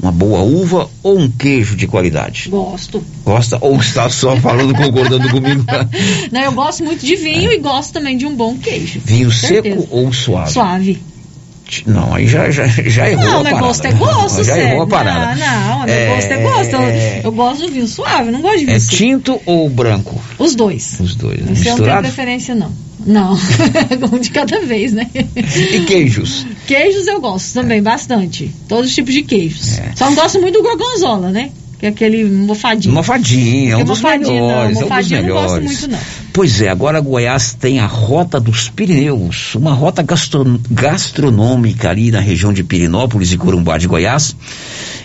[0.00, 2.48] uma boa uva ou um queijo de qualidade.
[2.48, 3.04] Gosto.
[3.24, 5.64] Gosta ou está só falando, concordando comigo?
[6.30, 9.00] Não, eu gosto muito de vinho e gosto também de um bom queijo.
[9.04, 10.52] Vinho seco ou suave?
[10.52, 11.10] Suave.
[11.86, 13.60] Não, aí já, já, já errou Não, parada.
[13.60, 15.34] gosto é gosto, Já errou a parada.
[15.36, 16.72] Não, não, mas É, gosto é gosto.
[16.74, 17.20] Eu, é.
[17.24, 18.96] eu gosto de vinho suave, não gosto de vinho É seco.
[18.96, 20.20] tinto ou branco?
[20.38, 20.98] Os dois.
[21.00, 21.38] Os dois.
[21.40, 22.02] Eu não tenho Misturado?
[22.02, 22.72] preferência, não.
[23.06, 23.32] Não,
[24.12, 25.08] um de cada vez, né?
[25.14, 26.46] E queijos?
[26.66, 28.50] Queijos eu gosto também, bastante.
[28.68, 29.78] Todos os tipos de queijos.
[29.78, 29.92] É.
[29.96, 31.50] Só não gosto muito do gorgonzola, né?
[31.80, 32.94] Que é aquele mofadinho.
[32.94, 34.28] Mofadinha, é um dos melhores.
[34.28, 35.64] Não, é um dos eu não gosto melhores.
[35.64, 35.98] muito, não.
[36.32, 42.20] Pois é, agora Goiás tem a Rota dos Pirineus, uma rota gastro- gastronômica ali na
[42.20, 44.36] região de Pirinópolis e Corumbá de Goiás.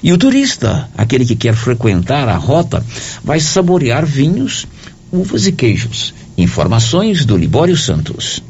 [0.03, 2.85] E o turista, aquele que quer frequentar a rota,
[3.23, 4.67] vai saborear vinhos,
[5.11, 6.13] uvas e queijos.
[6.37, 8.43] Informações do Libório Santos.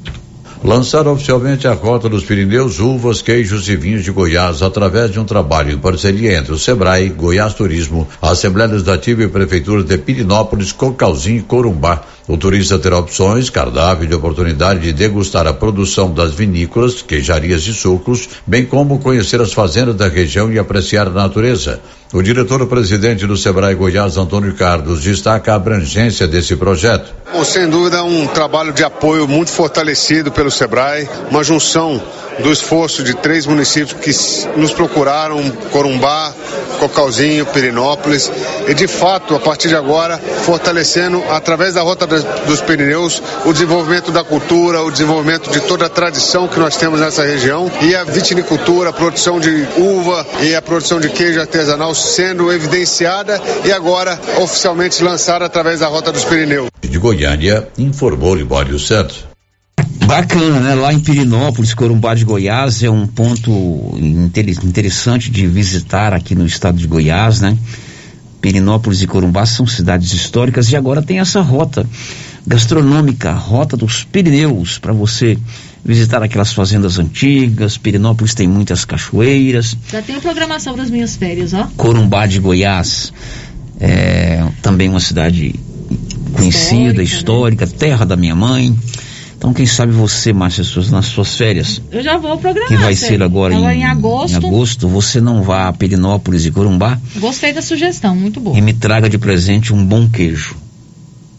[0.65, 5.23] Lançaram oficialmente a Rota dos Pirineus, uvas, queijos e vinhos de Goiás através de um
[5.23, 10.71] trabalho em parceria entre o Sebrae, Goiás Turismo, a Assembleia Legislativa e Prefeitura de Pirinópolis,
[10.71, 12.01] Cocalzinho e Corumbá.
[12.27, 17.73] O turista terá opções, cardápio de oportunidade de degustar a produção das vinícolas, queijarias e
[17.73, 21.79] sucos, bem como conhecer as fazendas da região e apreciar a natureza.
[22.11, 27.13] O diretor-presidente do Sebrae Goiás, Antônio Carlos, destaca a abrangência desse projeto.
[27.31, 32.01] Bom, sem dúvida, um trabalho de apoio muito fortalecido pelo SEBRAE, uma junção
[32.39, 36.33] do esforço de três municípios que nos procuraram, Corumbá,
[36.79, 38.31] Cocalzinho, Pirinópolis,
[38.67, 43.51] e de fato, a partir de agora, fortalecendo, através da Rota das- dos Pirineus, o
[43.53, 47.95] desenvolvimento da cultura, o desenvolvimento de toda a tradição que nós temos nessa região, e
[47.95, 53.71] a vitinicultura, a produção de uva e a produção de queijo artesanal sendo evidenciada e
[53.71, 56.69] agora oficialmente lançada através da Rota dos Pirineus.
[56.81, 59.25] De Goiânia, informou Libório Santos.
[60.05, 60.75] Bacana, né?
[60.75, 63.51] Lá em Pirinópolis, Corumbá de Goiás, é um ponto
[63.97, 67.57] inter- interessante de visitar aqui no estado de Goiás, né?
[68.45, 71.83] Pirinópolis e Corumbá são cidades históricas e agora tem essa rota
[72.45, 75.35] gastronômica, a Rota dos Pirineus, para você
[75.83, 77.75] visitar aquelas fazendas antigas.
[77.75, 79.75] Pirinópolis tem muitas cachoeiras.
[79.91, 81.67] Já tenho programação para as minhas férias, ó.
[81.75, 83.11] Corumbá de Goiás
[83.79, 85.55] é também uma cidade
[86.33, 88.77] conhecida, histórica, terra da minha mãe.
[89.45, 92.67] Então, quem sabe você, Márcia, suas- nas suas férias, Eu já vou programar.
[92.67, 94.33] que vai ser agora Agora em, em agosto.
[94.33, 98.57] em agosto, você não vá a Perinópolis e Corumbá Gostei da sugestão, muito boa.
[98.57, 100.55] e me traga de presente um bom queijo.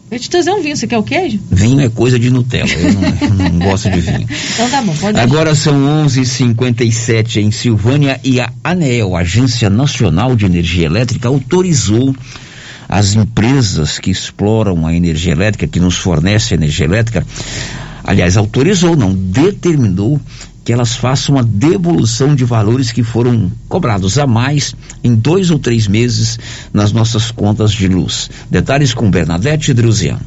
[0.08, 1.40] Eu te trazer um vinho, você quer o queijo?
[1.50, 4.28] Vinho é coisa de Nutella, eu não, não gosto de vinho.
[4.54, 5.74] Então tá bom, pode Agora são
[6.06, 12.14] 11:57 em Silvânia e a ANEEL, Agência Nacional de Energia Elétrica, autorizou
[12.88, 17.26] as empresas que exploram a energia elétrica, que nos fornece energia elétrica,
[18.06, 20.20] aliás, autorizou, não, determinou
[20.64, 25.58] que elas façam a devolução de valores que foram cobrados a mais em dois ou
[25.58, 26.38] três meses
[26.72, 28.30] nas nossas contas de luz.
[28.50, 30.18] Detalhes com Bernadette Druzian.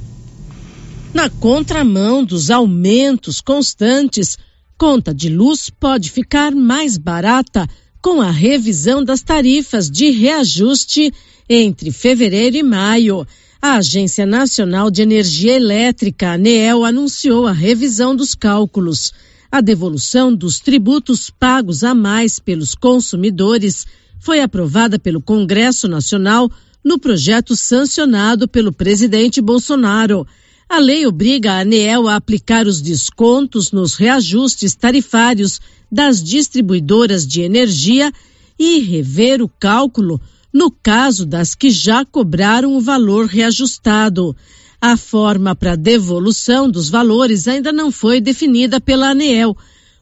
[1.13, 4.37] Na contramão dos aumentos constantes,
[4.77, 7.67] conta de luz pode ficar mais barata
[8.01, 11.11] com a revisão das tarifas de reajuste
[11.49, 13.27] entre fevereiro e maio.
[13.61, 19.11] A Agência Nacional de Energia Elétrica, ANEEL, anunciou a revisão dos cálculos.
[19.51, 23.85] A devolução dos tributos pagos a mais pelos consumidores
[24.17, 26.49] foi aprovada pelo Congresso Nacional
[26.81, 30.25] no projeto sancionado pelo presidente Bolsonaro.
[30.69, 35.59] A lei obriga a ANEEL a aplicar os descontos nos reajustes tarifários
[35.91, 38.09] das distribuidoras de energia
[38.57, 40.21] e rever o cálculo
[40.53, 44.35] no caso das que já cobraram o valor reajustado.
[44.81, 49.55] A forma para devolução dos valores ainda não foi definida pela ANEEL.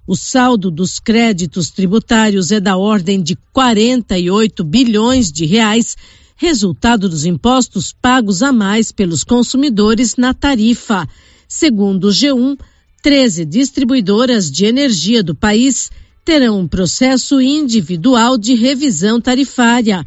[0.05, 5.97] O saldo dos créditos tributários é da ordem de 48 bilhões de reais,
[6.35, 11.07] resultado dos impostos pagos a mais pelos consumidores na tarifa.
[11.47, 12.57] Segundo o G1,
[13.01, 15.89] 13 distribuidoras de energia do país
[16.23, 20.05] terão um processo individual de revisão tarifária.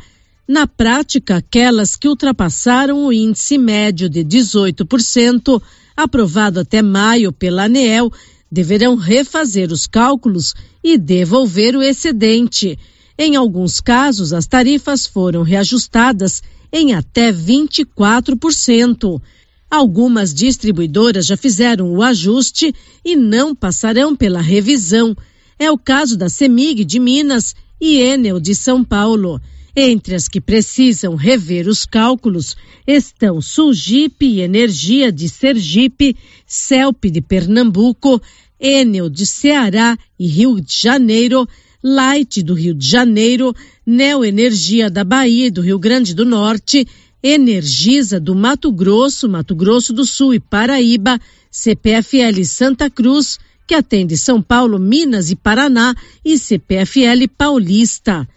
[0.51, 5.63] Na prática, aquelas que ultrapassaram o índice médio de 18%,
[5.97, 8.13] aprovado até maio pela ANEEL,
[8.51, 12.77] deverão refazer os cálculos e devolver o excedente.
[13.17, 16.43] Em alguns casos, as tarifas foram reajustadas
[16.73, 19.23] em até 24%.
[19.71, 22.75] Algumas distribuidoras já fizeram o ajuste
[23.05, 25.17] e não passarão pela revisão.
[25.57, 29.41] É o caso da Semig de Minas e Enel de São Paulo.
[29.83, 32.55] Entre as que precisam rever os cálculos
[32.87, 36.15] estão Sulgipe e Energia de Sergipe,
[36.47, 38.21] Celp de Pernambuco,
[38.61, 41.49] Enel de Ceará e Rio de Janeiro,
[41.83, 43.57] Light do Rio de Janeiro,
[43.87, 46.87] Neoenergia da Bahia e do Rio Grande do Norte,
[47.23, 51.19] Energisa do Mato Grosso, Mato Grosso do Sul e Paraíba,
[51.51, 58.29] CPFL Santa Cruz, que atende São Paulo, Minas e Paraná, e CPFL Paulista.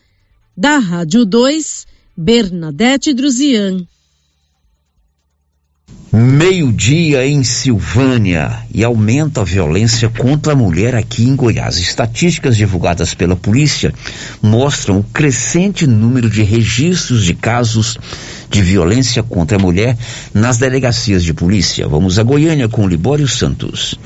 [0.55, 3.87] Da Rádio 2, Bernadette Druzian.
[6.11, 11.79] Meio-dia em Silvânia e aumenta a violência contra a mulher aqui em Goiás.
[11.79, 13.91] Estatísticas divulgadas pela polícia
[14.39, 17.97] mostram o crescente número de registros de casos
[18.47, 19.97] de violência contra a mulher
[20.31, 21.87] nas delegacias de polícia.
[21.87, 23.97] Vamos a Goiânia com Libório Santos.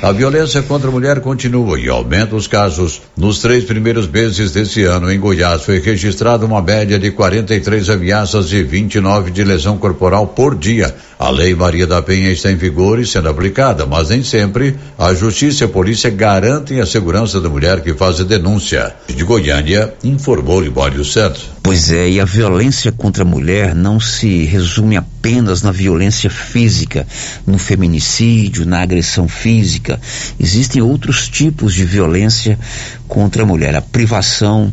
[0.00, 3.02] A violência contra a mulher continua e aumenta os casos.
[3.16, 8.52] Nos três primeiros meses desse ano, em Goiás, foi registrada uma média de 43 ameaças
[8.52, 10.94] e 29 de lesão corporal por dia.
[11.18, 15.12] A Lei Maria da Penha está em vigor e sendo aplicada, mas nem sempre a
[15.12, 18.94] Justiça e a Polícia garantem a segurança da mulher que faz a denúncia.
[19.08, 21.57] De Goiânia, informou Libório Santos.
[21.68, 27.06] Pois é, e a violência contra a mulher não se resume apenas na violência física,
[27.46, 30.00] no feminicídio, na agressão física.
[30.40, 32.58] Existem outros tipos de violência
[33.06, 33.76] contra a mulher.
[33.76, 34.72] A privação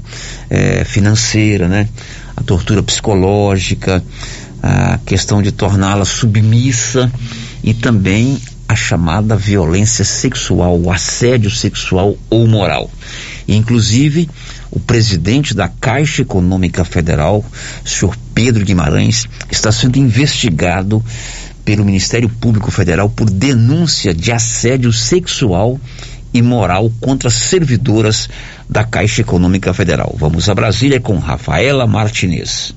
[0.49, 1.89] é, financeira, né?
[2.33, 4.01] A tortura psicológica,
[4.63, 7.11] a questão de torná-la submissa
[7.61, 8.39] e também
[8.69, 12.89] a chamada violência sexual, o assédio sexual ou moral.
[13.47, 14.29] E, inclusive,
[14.75, 17.43] o presidente da Caixa Econômica Federal,
[17.85, 21.03] senhor Pedro Guimarães, está sendo investigado
[21.63, 25.79] pelo Ministério Público Federal por denúncia de assédio sexual
[26.33, 28.29] e moral contra servidoras
[28.69, 30.13] da Caixa Econômica Federal.
[30.19, 32.75] Vamos a Brasília com Rafaela Martinez.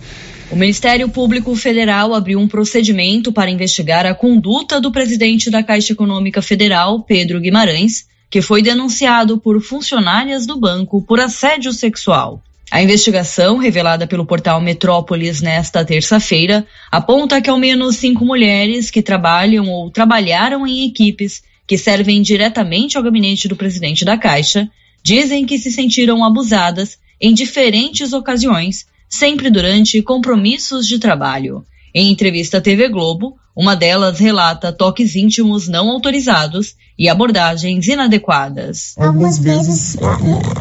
[0.50, 5.92] O Ministério Público Federal abriu um procedimento para investigar a conduta do presidente da Caixa
[5.92, 12.42] Econômica Federal, Pedro Guimarães, que foi denunciado por funcionárias do banco por assédio sexual.
[12.70, 19.00] A investigação, revelada pelo portal Metrópolis nesta terça-feira, aponta que ao menos cinco mulheres que
[19.00, 24.70] trabalham ou trabalharam em equipes que servem diretamente ao gabinete do presidente da Caixa
[25.02, 31.64] dizem que se sentiram abusadas em diferentes ocasiões sempre durante compromissos de trabalho.
[31.94, 38.94] Em entrevista à TV Globo, uma delas relata toques íntimos não autorizados e abordagens inadequadas.
[38.96, 39.96] Algumas vezes,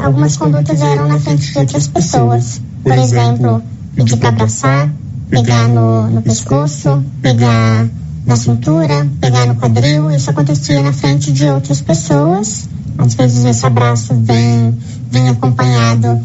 [0.02, 2.60] algumas condutas eram na frente de outras pessoas.
[2.82, 3.62] Por exemplo,
[3.94, 4.92] pedir para abraçar,
[5.30, 7.88] pegar no, no pescoço, pegar
[8.26, 10.10] na cintura, pegar no quadril.
[10.10, 12.68] Isso acontecia na frente de outras pessoas.
[12.98, 14.76] Às vezes esse abraço vem,
[15.10, 16.20] vem acompanhado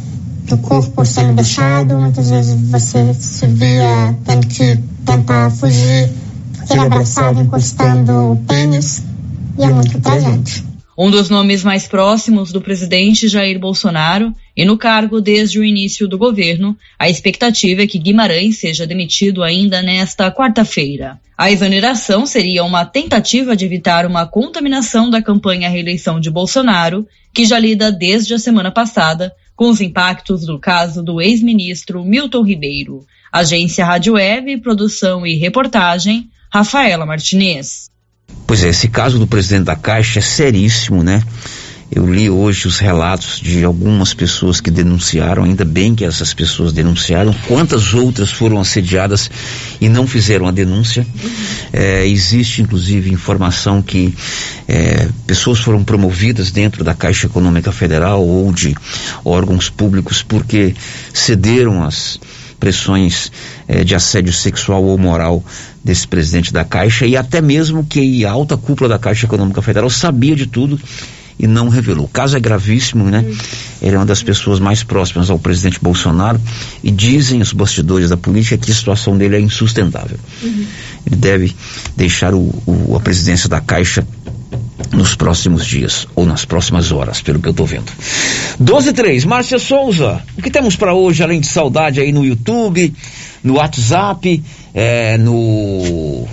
[0.54, 6.10] do corpo sendo deixado, muitas vezes você se via tendo que tentar fugir,
[6.56, 9.04] porque era abraçado encostando o pênis,
[9.58, 10.64] e é muito presente.
[10.96, 16.08] Um dos nomes mais próximos do presidente Jair Bolsonaro e no cargo desde o início
[16.08, 21.20] do governo, a expectativa é que Guimarães seja demitido ainda nesta quarta-feira.
[21.36, 27.08] A exoneração seria uma tentativa de evitar uma contaminação da campanha à reeleição de Bolsonaro,
[27.34, 32.44] que já lida desde a semana passada com os impactos do caso do ex-ministro Milton
[32.44, 33.06] Ribeiro.
[33.32, 37.90] Agência Rádio Web, produção e reportagem, Rafaela Martinez.
[38.46, 41.24] Pois é, esse caso do presidente da Caixa é seríssimo, né?
[41.96, 46.74] Eu li hoje os relatos de algumas pessoas que denunciaram, ainda bem que essas pessoas
[46.74, 47.36] denunciaram.
[47.48, 49.30] Quantas outras foram assediadas
[49.80, 51.06] e não fizeram a denúncia?
[51.72, 54.12] É, existe, inclusive, informação que
[54.68, 58.76] é, pessoas foram promovidas dentro da Caixa Econômica Federal ou de
[59.24, 60.74] órgãos públicos porque
[61.14, 62.20] cederam às
[62.60, 63.32] pressões
[63.68, 65.46] é, de assédio sexual ou moral
[65.84, 69.92] desse presidente da Caixa e até mesmo que a alta cúpula da Caixa Econômica Federal
[69.92, 70.80] sabia de tudo
[71.38, 72.06] e não revelou.
[72.06, 73.20] O caso é gravíssimo, né?
[73.20, 73.36] Uhum.
[73.82, 76.40] Ele é uma das pessoas mais próximas ao presidente Bolsonaro
[76.84, 80.18] e dizem os bastidores da política que a situação dele é insustentável.
[80.42, 80.66] Uhum.
[81.06, 81.56] Ele deve
[81.96, 84.06] deixar o, o, a presidência da Caixa
[84.92, 87.92] nos próximos dias ou nas próximas horas, pelo que eu estou vendo.
[88.60, 92.24] 12 e 3, Márcia Souza, o que temos para hoje além de saudade aí no
[92.24, 92.94] YouTube,
[93.44, 96.28] no WhatsApp, é, no.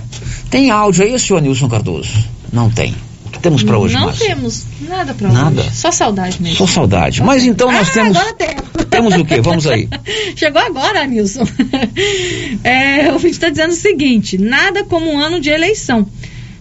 [0.49, 2.13] Tem áudio aí, senhor Nilson Cardoso?
[2.51, 2.95] Não tem.
[3.41, 4.27] Temos para hoje, Não Márcia?
[4.27, 5.61] temos nada Nada?
[5.61, 5.69] hoje.
[5.75, 6.57] Só saudade mesmo.
[6.57, 7.21] Só saudade.
[7.23, 8.17] Mas então nós Ah, temos.
[8.17, 8.61] agora temos.
[8.89, 9.41] Temos o quê?
[9.41, 9.87] Vamos aí.
[10.35, 11.43] Chegou agora, Nilson.
[12.63, 16.05] É, o vídeo está dizendo o seguinte: nada como um ano de eleição.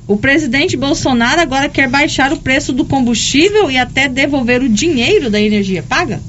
[0.07, 5.31] O presidente Bolsonaro agora quer baixar o preço do combustível e até devolver o dinheiro
[5.31, 6.21] da energia paga?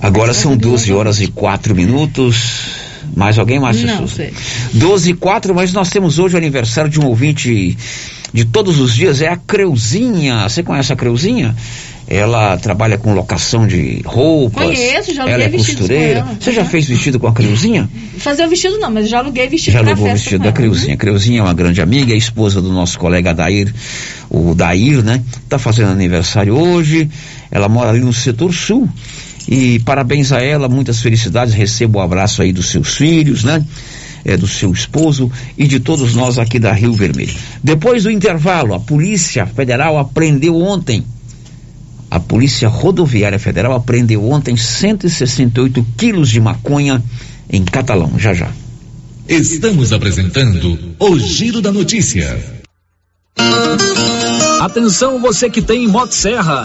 [0.00, 2.76] Agora são 12 horas e 4 minutos.
[3.16, 4.14] Mais alguém, Márcia Não Souza?
[4.14, 4.32] sei.
[4.74, 7.76] 12 e 4, mas nós temos hoje o aniversário de um ouvinte
[8.32, 10.48] de todos os dias, é a Creuzinha.
[10.48, 11.54] Você conhece a Creuzinha?
[12.10, 14.64] Ela trabalha com locação de roupas.
[14.64, 16.20] Conheço, já Ela aluguei é vestidos com costureira.
[16.20, 16.36] ela.
[16.40, 17.88] Você já fez vestido com a Creuzinha?
[18.16, 20.52] Fazer o vestido não, mas já aluguei vestido Já pra levou o vestido da ela.
[20.54, 20.94] Creuzinha.
[20.94, 23.72] A Creuzinha é uma grande amiga, é esposa do nosso colega Dair,
[24.30, 25.22] o Dair, né?
[25.50, 27.10] Tá fazendo aniversário hoje.
[27.50, 28.88] Ela mora ali no setor sul.
[29.46, 31.52] E parabéns a ela, muitas felicidades.
[31.52, 33.62] Receba o abraço aí dos seus filhos, né?
[34.24, 37.34] É, do seu esposo e de todos nós aqui da Rio Vermelho.
[37.62, 41.04] Depois do intervalo, a Polícia Federal apreendeu ontem
[42.10, 47.02] a Polícia Rodoviária Federal apreendeu ontem 168 quilos de maconha
[47.50, 48.18] em Catalão.
[48.18, 48.50] Já já.
[49.28, 52.42] Estamos apresentando o Giro da Notícia.
[54.60, 56.64] Atenção você que tem Motosserra.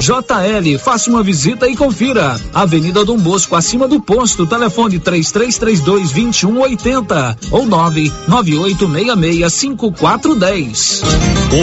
[0.00, 2.40] JL, faça uma visita e confira.
[2.54, 11.02] Avenida Dom Bosco, acima do posto, telefone 3332 2180 ou 99866 5410.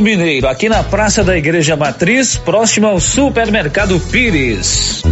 [0.00, 5.02] Mineiro, aqui na Praça da Igreja Matriz, próximo ao Supermercado Pires.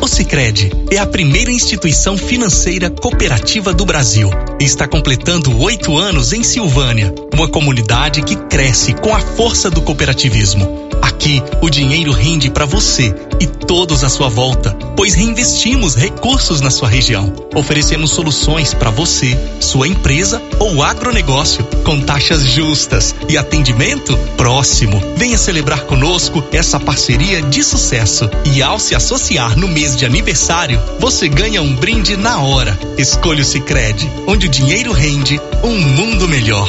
[0.00, 6.32] O Sicredi é a primeira instituição financeira cooperativa do Brasil e está completando oito anos
[6.32, 10.91] em Silvânia, uma comunidade que cresce com a força do cooperativismo.
[11.22, 16.68] Aqui, o dinheiro rende para você e todos à sua volta, pois reinvestimos recursos na
[16.68, 17.32] sua região.
[17.54, 25.00] Oferecemos soluções para você, sua empresa ou agronegócio, com taxas justas e atendimento próximo.
[25.16, 28.28] Venha celebrar conosco essa parceria de sucesso.
[28.52, 32.76] E ao se associar no mês de aniversário, você ganha um brinde na hora.
[32.98, 36.68] Escolha o Sicredi, onde o dinheiro rende um mundo melhor.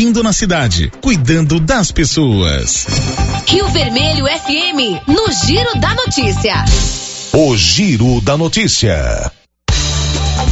[0.00, 2.86] investindo na cidade, cuidando das pessoas.
[3.46, 6.64] Rio Vermelho FM, no Giro da Notícia.
[7.34, 9.30] O Giro da Notícia.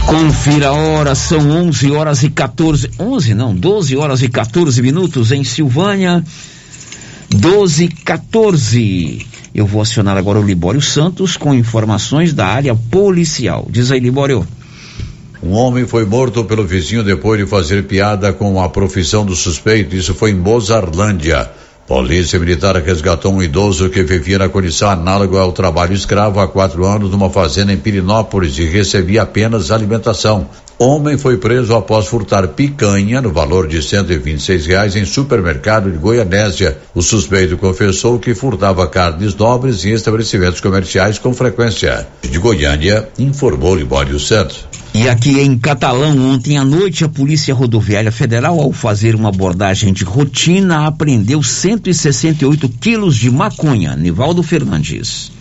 [0.05, 5.33] Confira a hora, são 11 horas e 14, 11 não, 12 horas e 14 minutos
[5.33, 6.23] em Silvânia.
[7.31, 9.27] 12 e 14.
[9.55, 13.67] Eu vou acionar agora o Libório Santos com informações da área policial.
[13.71, 14.47] Diz aí, Libório.
[15.41, 19.95] Um homem foi morto pelo vizinho depois de fazer piada com a profissão do suspeito.
[19.95, 21.49] Isso foi em Mozarlândia.
[21.87, 26.85] Polícia Militar resgatou um idoso que vivia na condição análoga ao trabalho escravo há quatro
[26.85, 30.49] anos numa fazenda em Pirinópolis e recebia apenas alimentação.
[30.81, 36.79] Homem foi preso após furtar picanha no valor de 126 reais em supermercado de Goianésia.
[36.95, 42.07] O suspeito confessou que furtava carnes nobres em estabelecimentos comerciais com frequência.
[42.23, 44.69] De Goiânia, informou Libório Santos.
[44.95, 49.93] E aqui em Catalão, ontem à noite, a Polícia Rodoviária Federal, ao fazer uma abordagem
[49.93, 53.97] de rotina, apreendeu 168 quilos de maconha.
[53.97, 55.33] Nivaldo Fernandes.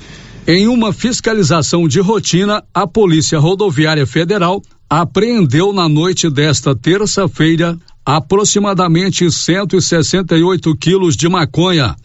[0.47, 9.30] Em uma fiscalização de rotina, a Polícia Rodoviária Federal apreendeu na noite desta terça-feira aproximadamente
[9.30, 11.95] 168 quilos de maconha.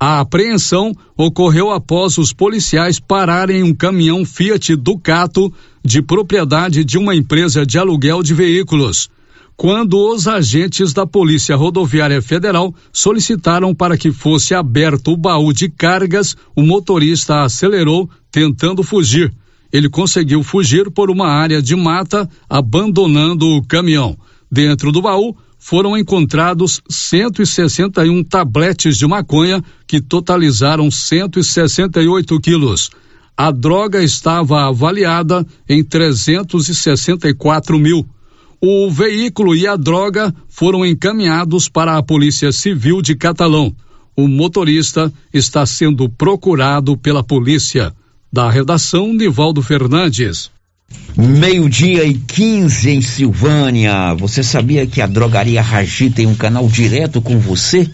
[0.00, 5.52] A apreensão ocorreu após os policiais pararem um caminhão Fiat Ducato
[5.84, 9.08] de propriedade de uma empresa de aluguel de veículos,
[9.56, 15.68] quando os agentes da Polícia Rodoviária Federal solicitaram para que fosse aberto o baú de
[15.68, 19.32] cargas, o motorista acelerou, tentando fugir.
[19.74, 24.16] Ele conseguiu fugir por uma área de mata, abandonando o caminhão.
[24.48, 32.88] Dentro do baú foram encontrados 161 tabletes de maconha que totalizaram 168 quilos.
[33.36, 38.06] A droga estava avaliada em 364 mil.
[38.60, 43.74] O veículo e a droga foram encaminhados para a Polícia Civil de Catalão.
[44.14, 47.92] O motorista está sendo procurado pela polícia.
[48.34, 50.50] Da redação, Nivaldo Fernandes.
[51.16, 54.12] Meio-dia e 15 em Silvânia.
[54.14, 57.88] Você sabia que a drogaria Ragi tem um canal direto com você?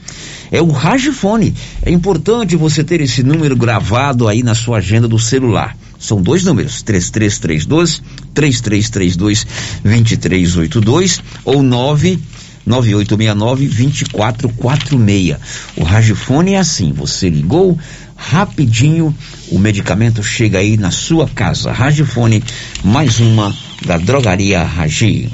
[0.50, 1.54] É o Ragifone.
[1.82, 5.76] É importante você ter esse número gravado aí na sua agenda do celular.
[5.98, 8.02] São dois números, 3332
[8.32, 9.46] 3332
[9.84, 12.18] 2382 ou 9
[12.64, 15.36] 9869 2446.
[15.76, 17.78] O Ragifone é assim, você ligou,
[18.16, 19.14] rapidinho
[19.50, 21.72] o medicamento chega aí na sua casa.
[21.72, 22.42] Ragifone,
[22.84, 23.54] mais uma
[23.84, 25.28] da drogaria Ragi.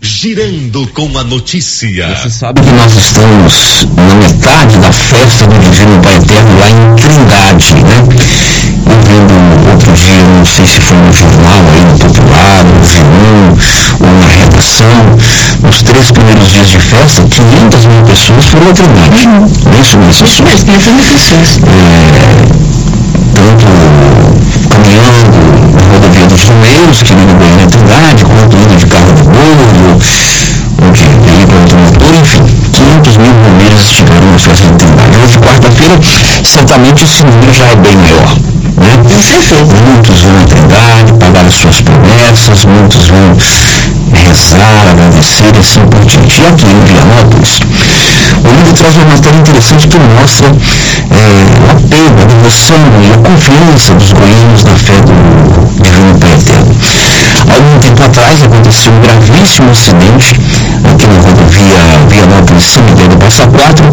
[0.00, 2.16] Girando com a notícia.
[2.16, 6.96] Você sabe que nós estamos na metade da festa do Divino Pai Eterno lá em
[6.96, 7.98] Trindade, né?
[8.86, 13.58] Eu vendo outro dia, não sei se foi no jornal aí, no Popular, no G1,
[14.00, 19.26] ou na redação, nos três primeiros dias de festa, 500 mil pessoas foram a Trindade.
[19.26, 19.80] Uhum.
[19.82, 20.26] Isso mesmo.
[20.26, 21.58] Isso mesmo, 500 mil pessoas.
[21.58, 22.97] É,
[23.38, 23.66] tanto
[24.68, 25.20] caminhando
[25.74, 29.64] na rodovia dos Romeiros, que liga Goiânia à Trindade, quanto indo de carro de bolo,
[30.82, 32.42] ou de veículo automotor, enfim,
[32.72, 35.18] 500 mil romeiros estiveram na festa Trindade.
[35.22, 35.98] Hoje, quarta-feira,
[36.44, 38.34] certamente esse número já é bem maior.
[38.78, 38.92] Né?
[39.06, 46.04] Muitos vão à Trindade, pagar as suas promessas, muitos vão rezar, agradecer e assim por
[46.04, 46.40] diante.
[46.40, 47.60] E aqui em Vianópolis,
[48.44, 51.28] o livro traz uma matéria interessante que mostra é,
[51.58, 56.76] o apego, a devoção e a confiança dos goianos na fé do Divino Pai Eterno.
[57.48, 60.34] Algum tempo atrás aconteceu um gravíssimo acidente
[60.84, 61.78] aqui na rodovia
[62.08, 63.84] Vianópolis São Miguel do Passa Quatro,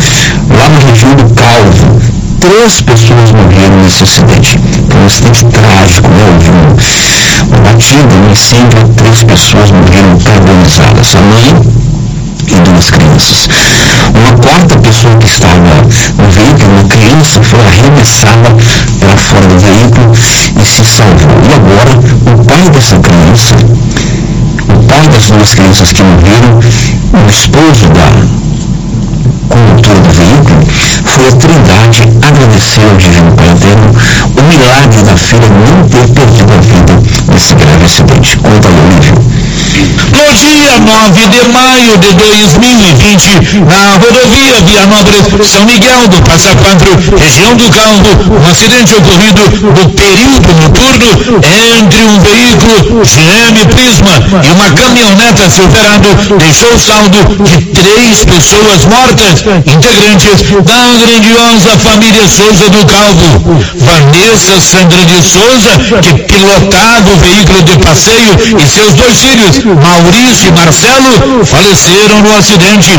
[0.50, 2.24] lá na região do Calvo.
[2.45, 4.59] Três pessoas morreram nesse acidente.
[4.88, 6.23] Foi um acidente trágico, né?
[6.31, 11.15] Houve um, uma batida, um incêndio, três pessoas morreram carbonizadas.
[11.15, 11.61] A mãe
[12.45, 13.49] e duas crianças.
[14.13, 18.55] Uma quarta pessoa que estava no veículo, uma criança, foi arremessada
[18.99, 20.11] para fora do veículo
[20.61, 21.41] e se salvou.
[21.41, 21.97] E agora,
[22.31, 23.55] o pai dessa criança,
[24.69, 28.44] o pai das duas crianças que morreram, o esposo da
[29.47, 30.65] condutora do veículo,
[31.03, 33.91] foi a Trindade agradecer ao Divino Pai Eterno
[34.38, 36.93] o milagre da filha não ter perdido a vida
[37.31, 38.38] nesse grave acidente.
[38.38, 39.15] Conta Olívio.
[39.76, 47.18] No dia 9 de maio de 2020, na rodovia Vianópolis São Miguel do Passa Quatro,
[47.18, 51.06] região do Calvo, um acidente ocorrido no período noturno
[51.76, 56.07] entre um veículo GM Prisma e uma caminhoneta Silverado
[56.39, 63.65] deixou saldo de três pessoas mortas, integrantes da grandiosa família Souza do Calvo.
[63.76, 70.48] Vanessa Sandra de Souza, que pilotava o veículo de passeio, e seus dois filhos, Maurício
[70.48, 72.92] e Marcelo, faleceram no acidente.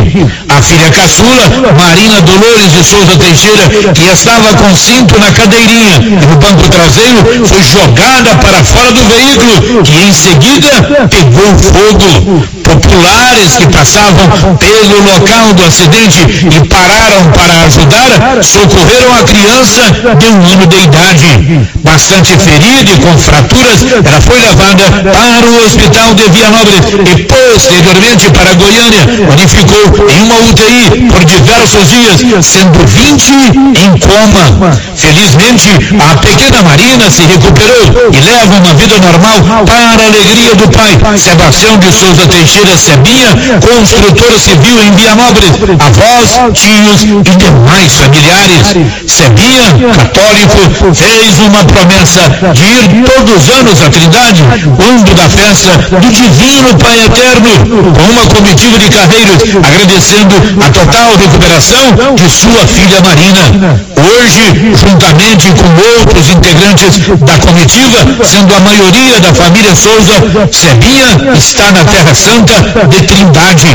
[0.49, 6.27] A filha caçula, Marina Dolores de Souza Teixeira, que estava com cinto na cadeirinha e
[6.27, 12.57] no banco traseiro, foi jogada para fora do veículo, que em seguida pegou fogo.
[12.67, 16.19] Populares que passavam pelo local do acidente
[16.51, 19.83] e pararam para ajudar, socorreram a criança
[20.19, 21.69] de um ano de idade.
[21.85, 24.83] Bastante ferida e com fraturas, ela foi levada
[25.15, 31.25] para o hospital de Vianópolis e posteriormente para Goiânia, onde ficou em uma UTI por
[31.25, 33.31] diversos dias, sendo 20
[33.79, 34.75] em coma.
[34.97, 35.71] Felizmente,
[36.03, 40.99] a pequena Marina se recuperou e leva uma vida normal para a alegria do pai,
[41.17, 43.29] Sebastião de Souza Teixeira Sebinha,
[43.61, 48.67] construtor civil em Vianópolis, avós, tios e demais familiares.
[49.07, 52.21] Sebinha, católico, fez uma promessa
[52.55, 54.43] de ir todos os anos à Trindade,
[54.77, 55.71] quando da festa
[56.01, 60.35] do Divino Pai Eterno, com uma comitiva de carreiros, agradecendo
[60.65, 63.81] a total recuperação de sua filha Marina.
[63.97, 70.15] Hoje, juntamente com outros integrantes da comitiva, sendo a maioria da família Souza,
[70.53, 73.67] Sebinha está na Terra Santa de Trindade.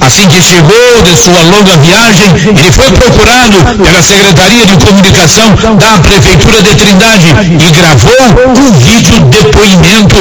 [0.00, 5.98] Assim que chegou de sua longa viagem, ele foi procurado pela Secretaria de Comunicação da
[5.98, 10.16] Prefeitura de Trindade e gravou um vídeo depoimento.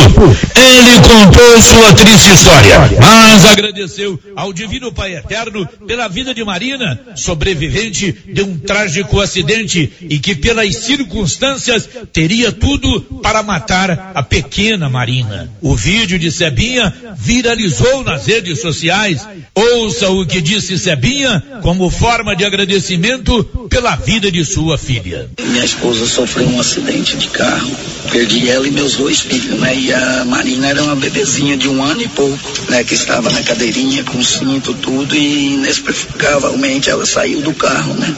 [0.55, 6.99] Ele contou sua triste história, mas agradeceu ao Divino Pai Eterno pela vida de Marina,
[7.15, 14.89] sobrevivente de um trágico acidente e que pelas circunstâncias teria tudo para matar a pequena
[14.89, 15.49] Marina.
[15.61, 19.28] O vídeo de Sebinha viralizou nas redes sociais.
[19.56, 25.30] Ouça o que disse Sebinha como forma de agradecimento pela vida de sua filha.
[25.40, 27.72] Minha esposa sofreu um acidente de carro.
[28.11, 29.76] Perdi ela e meus dois filhos, né?
[29.76, 32.38] E a Marina era uma bebezinha de um ano e pouco,
[32.69, 32.84] né?
[32.84, 38.15] Que estava na cadeirinha com cinto, tudo, e inexplicavelmente ela saiu do carro, né?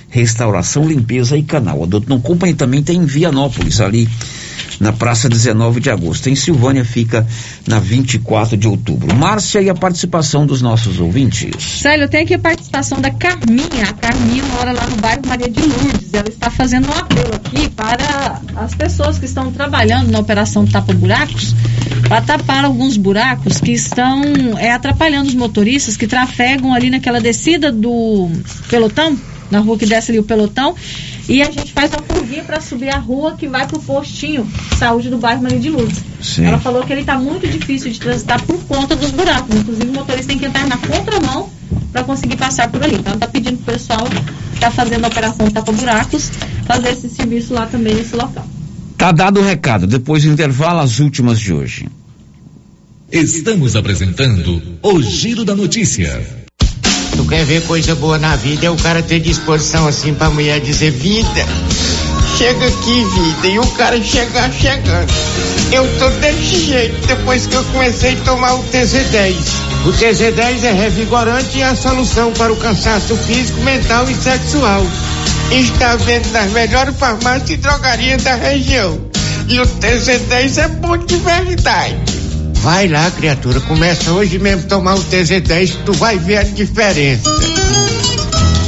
[0.10, 1.82] restauração, limpeza e canal.
[1.82, 4.10] Odonto Company também tem em Vianópolis, ali
[4.80, 6.30] na praça 19 de agosto.
[6.30, 7.26] Em Silvânia fica
[7.68, 9.16] na 24 de outubro.
[9.16, 11.52] Márcia e a participação dos nossos ouvintes.
[11.62, 13.90] Célio, tem aqui a participação da Carminha.
[13.90, 16.14] A Carminha mora lá no bairro Maria de Lourdes.
[16.14, 20.94] Ela está fazendo um apelo aqui para as pessoas que estão trabalhando na operação Tapa
[20.94, 21.56] Buracos,
[22.08, 24.24] para tapar alguns buracos que estão
[24.58, 28.30] é, atrapalhando os motoristas que trafegam ali naquela descida do
[28.70, 29.18] pelotão,
[29.50, 30.76] na rua que desce ali o pelotão,
[31.28, 34.48] e a gente faz uma curvinha para subir a rua que vai para o postinho
[34.78, 36.04] saúde do bairro Maria de Lourdes.
[36.22, 36.46] Sim.
[36.46, 39.56] Ela falou que ele está muito difícil de transitar por conta dos buracos.
[39.56, 41.50] Inclusive, o motorista tem que entrar na contramão
[41.92, 42.96] para conseguir passar por ali.
[42.96, 46.30] Então, ela está pedindo para o pessoal que está fazendo a operação Tapa Buracos
[46.66, 48.46] fazer esse serviço lá também nesse local.
[48.98, 49.88] Tá dado o recado.
[49.88, 51.88] Depois do intervalo, as últimas de hoje.
[53.12, 56.43] Estamos apresentando o Giro da Notícia.
[57.24, 60.60] Tu quer ver coisa boa na vida, é o cara ter disposição assim pra mulher
[60.60, 61.48] dizer vida.
[62.38, 65.10] Chega aqui, vida, e o cara chegar chegando.
[65.72, 69.36] Eu tô desse jeito depois que eu comecei a tomar o TZ10.
[69.86, 74.86] O TZ10 é revigorante e a solução para o cansaço físico, mental e sexual.
[75.50, 79.00] Está vendo nas melhores farmácias e drogarias da região.
[79.48, 82.13] E o TZ10 é bom de verdade.
[82.64, 87.30] Vai lá, criatura, começa hoje mesmo tomar o TZ10 que tu vai ver a diferença.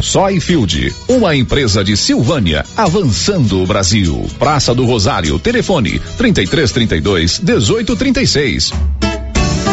[0.00, 4.26] Soyfield, uma empresa de Silvânia, avançando o Brasil.
[4.38, 8.72] Praça do Rosário, telefone 3332 1836.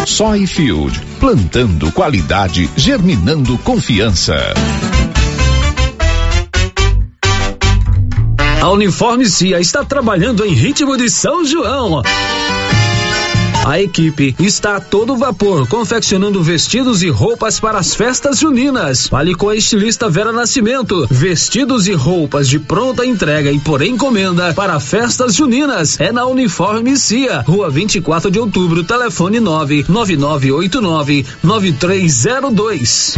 [0.06, 4.36] Soyfield, plantando qualidade, germinando confiança.
[8.62, 12.02] A Uniforme Cia está trabalhando em ritmo de São João.
[13.66, 19.08] A equipe está a todo vapor, confeccionando vestidos e roupas para as festas juninas.
[19.08, 21.08] Fale com a estilista Vera Nascimento.
[21.10, 25.98] Vestidos e roupas de pronta entrega e por encomenda para festas juninas.
[25.98, 33.16] É na Uniforme Cia, Rua 24 de Outubro, telefone 99989 9302.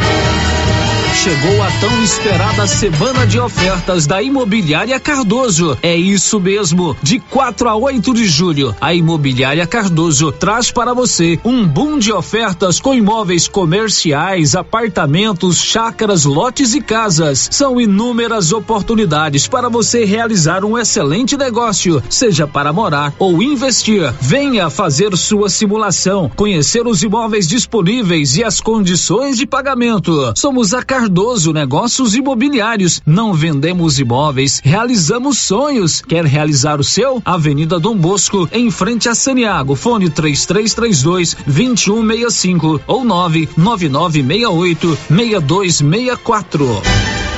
[1.16, 5.76] Chegou a tão esperada semana de ofertas da Imobiliária Cardoso.
[5.82, 6.96] É isso mesmo.
[7.02, 12.12] De 4 a 8 de julho, a Imobiliária Cardoso traz para você um boom de
[12.12, 17.48] ofertas com imóveis comerciais, apartamentos, chácaras, lotes e casas.
[17.50, 24.14] São inúmeras oportunidades para você realizar um excelente negócio, seja para morar ou investir.
[24.22, 30.34] Venha fazer sua simulação, conhecer os imóveis disponíveis e as condições de pagamento.
[30.36, 31.05] Somos a Cardoso
[31.54, 33.02] Negócios Imobiliários.
[33.06, 36.02] Não vendemos imóveis, realizamos sonhos.
[36.02, 37.22] Quer realizar o seu?
[37.26, 39.76] Avenida Dom Bosco, em frente a Saniago.
[39.76, 47.35] Fone 3332 2165 ou 99968 6264.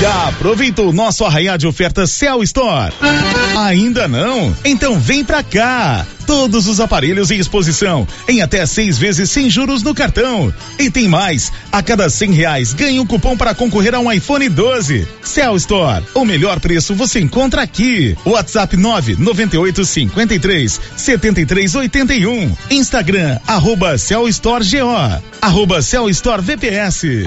[0.00, 2.92] Já aproveitou o nosso arraial de ofertas Cell Store?
[3.56, 4.56] Ainda não?
[4.64, 6.04] Então vem pra cá!
[6.26, 10.52] Todos os aparelhos em exposição, em até seis vezes sem juros no cartão.
[10.78, 14.48] E tem mais: a cada cem reais ganhe um cupom para concorrer a um iPhone
[14.48, 15.06] 12.
[15.22, 18.16] Cell Store, o melhor preço você encontra aqui.
[18.24, 22.56] WhatsApp 998 53 73 81.
[22.70, 27.26] Instagram, arroba Cell Store GO, arroba Cell Store VPS.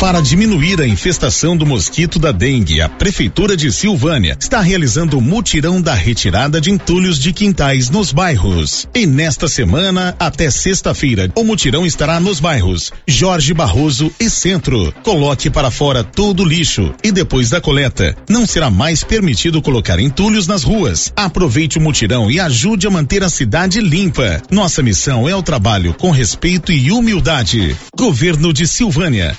[0.00, 5.20] Para diminuir a infestação do mosquito da dengue, a Prefeitura de Silvânia está realizando o
[5.20, 8.88] mutirão da retirada de entulhos de quintais nos bairros.
[8.94, 14.90] E nesta semana, até sexta-feira, o mutirão estará nos bairros Jorge Barroso e Centro.
[15.02, 20.00] Coloque para fora todo o lixo e depois da coleta, não será mais permitido colocar
[20.00, 21.12] entulhos nas ruas.
[21.14, 24.40] Aproveite o mutirão e ajude a manter a cidade limpa.
[24.50, 27.76] Nossa missão é o trabalho com respeito e humildade.
[27.94, 29.36] Governo de Silvânia,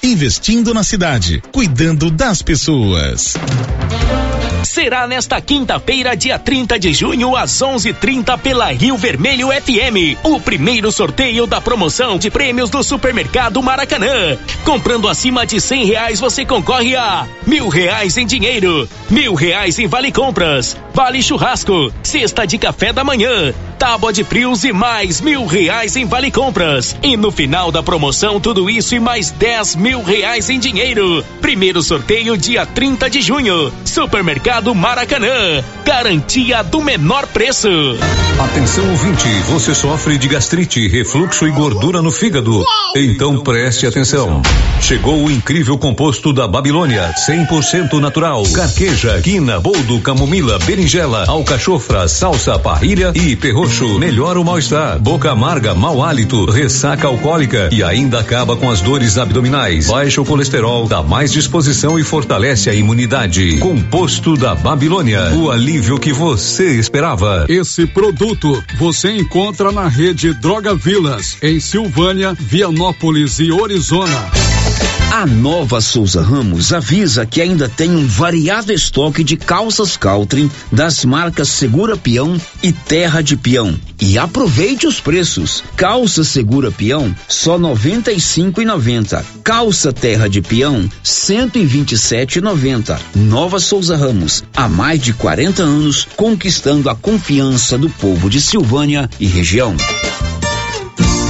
[0.51, 3.35] investindo na cidade, cuidando das pessoas.
[4.63, 10.91] Será nesta quinta-feira, dia 30 de junho, às 11:30 pela Rio Vermelho FM, o primeiro
[10.91, 14.37] sorteio da promoção de prêmios do Supermercado Maracanã.
[14.65, 19.87] Comprando acima de cem reais, você concorre a mil reais em dinheiro, mil reais em
[19.87, 25.47] vale compras, vale churrasco, cesta de café da manhã, tábua de frios e mais mil
[25.47, 26.95] reais em vale compras.
[27.01, 31.25] E no final da promoção, tudo isso e mais dez mil reais em dinheiro.
[31.41, 33.73] Primeiro sorteio, dia 30 de junho.
[33.83, 35.63] Supermercado Maracanã.
[35.83, 37.67] Garantia do menor preço.
[38.39, 42.63] Atenção ouvinte, você sofre de gastrite, refluxo e gordura no fígado.
[42.95, 44.43] Então preste atenção.
[44.79, 48.43] Chegou o incrível composto da Babilônia, 100% natural.
[48.53, 53.35] Carqueja, quina, boldo, camomila, berinjela, alcachofra, salsa, parrilha e
[53.99, 59.17] Melhora o mal-estar, boca amarga, mau hálito, ressaca alcoólica e ainda acaba com as dores
[59.17, 59.87] abdominais.
[59.87, 63.59] Baixa o colesterol, dá mais disposição e fortalece a imunidade.
[63.59, 67.45] Composto da Babilônia, o alívio que você esperava.
[67.47, 74.29] Esse produto você encontra na rede Droga Vilas, em Silvânia, Vianópolis e Orizona.
[75.11, 81.03] A nova Souza Ramos avisa que ainda tem um variado estoque de calças Caltrim das
[81.03, 83.77] marcas Segura Peão e Terra de Peão.
[83.99, 85.65] E aproveite os preços.
[85.75, 89.21] Calça Segura Peão só R$ 95,90.
[89.43, 92.97] Calça Terra de Peão R$ 127,90.
[93.13, 99.09] Nova Souza Ramos, há mais de 40 anos conquistando a confiança do povo de Silvânia
[99.19, 99.75] e região.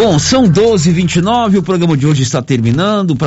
[0.00, 3.16] Bom, são 12 h 29 o programa de hoje está terminando.
[3.16, 3.26] Pra